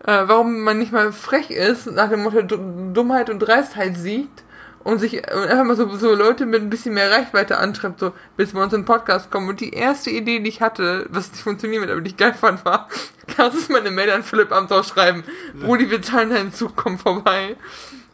[0.05, 4.43] äh, warum man nicht mal frech ist, nach dem Motto Du- Dummheit und Dreistheit siegt
[4.83, 8.13] und sich und einfach mal so, so Leute mit ein bisschen mehr Reichweite antreibt, so
[8.37, 9.49] bis wir uns in den Podcast kommen.
[9.49, 12.65] Und die erste Idee, die ich hatte, was nicht funktioniert, aber die ich geil fand,
[12.65, 12.87] war,
[13.35, 15.23] kannst du meine Mail an Philipp Amthor schreiben,
[15.59, 17.55] Brudi, wir zahlen deinen Zug, komm vorbei.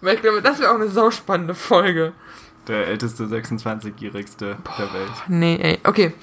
[0.01, 2.13] Weil ich glaube, das wäre auch eine sauspannende Folge.
[2.68, 5.11] Der älteste 26-jährigste der Welt.
[5.28, 6.13] Nee, ey, okay.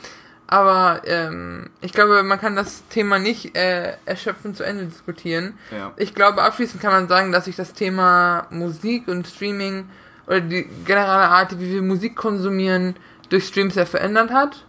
[0.46, 5.54] Aber ähm, ich glaube, man kann das Thema nicht äh, erschöpfend zu Ende diskutieren.
[5.70, 5.92] Ja.
[5.96, 9.88] Ich glaube, abschließend kann man sagen, dass sich das Thema Musik und Streaming
[10.26, 12.96] oder die generelle Art, wie wir Musik konsumieren,
[13.28, 14.66] durch Streams sehr verändert hat.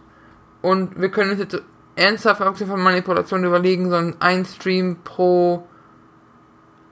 [0.62, 1.62] Und wir können uns jetzt
[1.94, 5.66] ernsthaft, abgesehen von Manipulation, überlegen, so ein Stream pro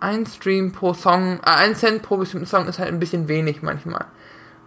[0.04, 3.62] ein Stream pro Song, äh, ein Cent pro bestimmten Song ist halt ein bisschen wenig
[3.62, 4.04] manchmal.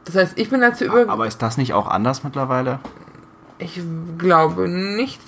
[0.06, 1.08] Das heißt, ich bin dazu über...
[1.10, 2.80] Aber ist das nicht auch anders mittlerweile?
[3.60, 3.80] Ich
[4.18, 5.22] glaube nicht,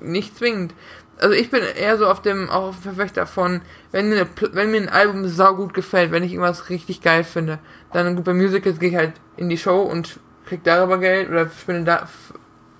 [0.00, 0.74] nicht zwingend.
[1.20, 3.60] Also ich bin eher so auf dem auch Verfechter von,
[3.90, 7.58] wenn mir, wenn mir ein Album saugut gefällt, wenn ich irgendwas richtig geil finde,
[7.92, 11.50] dann gut bei Musicals gehe ich halt in die Show und krieg darüber Geld oder
[11.50, 12.08] spende da,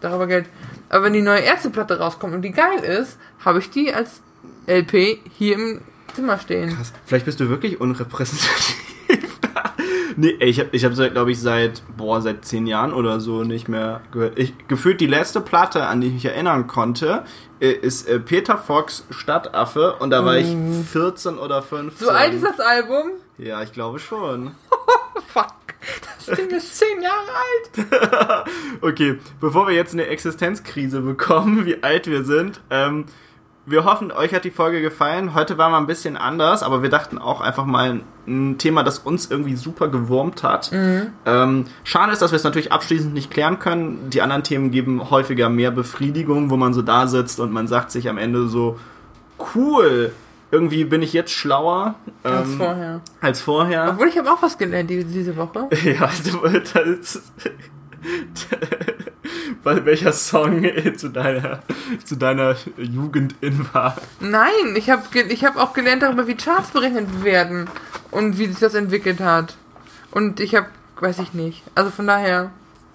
[0.00, 0.46] darüber Geld.
[0.88, 4.22] Aber wenn die neue Ärzteplatte rauskommt und die geil ist, habe ich die als
[4.66, 5.80] LP hier im
[6.14, 6.74] Zimmer stehen.
[6.74, 6.92] Krass.
[7.04, 8.76] Vielleicht bist du wirklich unrepräsentativ.
[10.16, 13.44] nee, ich habe ich hab seit, glaube ich, seit, boah, seit zehn Jahren oder so
[13.44, 14.38] nicht mehr gehört.
[14.38, 17.24] Ich, gefühlt die letzte Platte, an die ich mich erinnern konnte,
[17.60, 20.54] äh, ist äh, Peter Fox Stadtaffe und da war ich
[20.90, 22.06] 14 oder 15.
[22.06, 23.12] So alt ist das Album?
[23.38, 24.52] Ja, ich glaube schon.
[25.28, 25.54] Fuck.
[26.26, 28.48] Das Ding ist zehn Jahre alt.
[28.80, 33.06] Okay, bevor wir jetzt eine Existenzkrise bekommen, wie alt wir sind, ähm,
[33.70, 35.34] wir hoffen, euch hat die Folge gefallen.
[35.34, 38.98] Heute war mal ein bisschen anders, aber wir dachten auch einfach mal ein Thema, das
[38.98, 40.70] uns irgendwie super gewurmt hat.
[40.72, 44.10] Ähm, schade ist, dass wir es natürlich abschließend nicht klären können.
[44.10, 47.90] Die anderen Themen geben häufiger mehr Befriedigung, wo man so da sitzt und man sagt
[47.90, 48.78] sich am Ende so,
[49.54, 50.12] cool,
[50.50, 53.00] irgendwie bin ich jetzt schlauer Als ähm, vorher.
[53.20, 53.90] als vorher.
[53.90, 55.68] Obwohl ich habe auch was gelernt die, diese Woche.
[55.84, 57.22] Ja, du, das,
[59.62, 60.64] weil welcher Song
[60.96, 61.62] zu deiner,
[62.04, 63.96] zu deiner Jugend in war.
[64.20, 67.68] Nein, ich habe ich hab auch gelernt darüber, wie Charts berechnet werden
[68.10, 69.56] und wie sich das entwickelt hat.
[70.10, 70.66] Und ich habe,
[71.00, 71.62] weiß ich nicht.
[71.74, 72.50] Also von daher,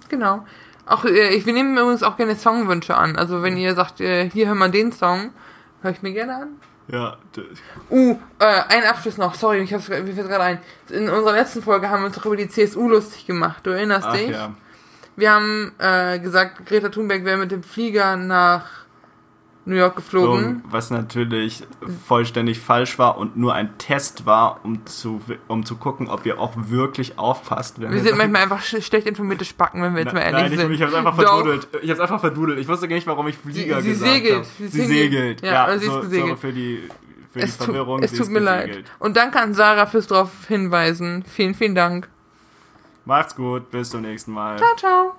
[0.08, 0.44] genau.
[0.86, 3.16] Auch äh, ich, wir nehmen übrigens auch gerne Songwünsche an.
[3.16, 5.30] Also wenn ihr sagt, äh, hier hör mal den Song,
[5.82, 6.48] höre ich mir gerne an.
[6.88, 7.16] Ja,
[7.88, 10.58] Uh, äh, ein Abschluss noch, sorry, ich hab's, mir fällt gerade ein.
[10.90, 14.06] In unserer letzten Folge haben wir uns doch über die CSU lustig gemacht, du erinnerst
[14.06, 14.28] ach dich?
[14.28, 14.54] ja.
[15.16, 18.66] Wir haben äh, gesagt, Greta Thunberg wäre mit dem Flieger nach
[19.66, 20.62] New York geflogen.
[20.68, 21.62] Was natürlich
[22.06, 26.38] vollständig falsch war und nur ein Test war, um zu, um zu gucken, ob ihr
[26.38, 27.80] auch wirklich aufpasst.
[27.80, 30.42] Wenn Wir sind manchmal einfach sch schlecht informierte Spacken, wenn wir jetzt mal Nein, ehrlich
[30.42, 30.72] nein, ich, sind.
[30.72, 31.36] ich hab's einfach Doch.
[31.42, 31.68] verdudelt.
[31.82, 32.58] Ich hab's einfach verdudelt.
[32.58, 34.34] Ich wusste gar nicht, warum ich Flieger Sie- sie gesagt segelt.
[34.34, 34.46] habe.
[34.58, 35.40] Sie Sie segelt.
[35.42, 36.26] Ja, Ja, sie ist so, gesegelt.
[36.26, 36.82] sorry für die,
[37.32, 38.02] für die Es, tu Verwirrung.
[38.02, 38.66] es sie tut ist mir leid.
[38.66, 38.90] gesegelt.
[38.98, 41.24] Und danke an Sarah fürs darauf hinweisen.
[41.26, 42.08] Vielen, vielen Dank.
[43.04, 44.56] Macht's gut, bis zum nächsten Mal.
[44.58, 45.14] Ciao, ciao.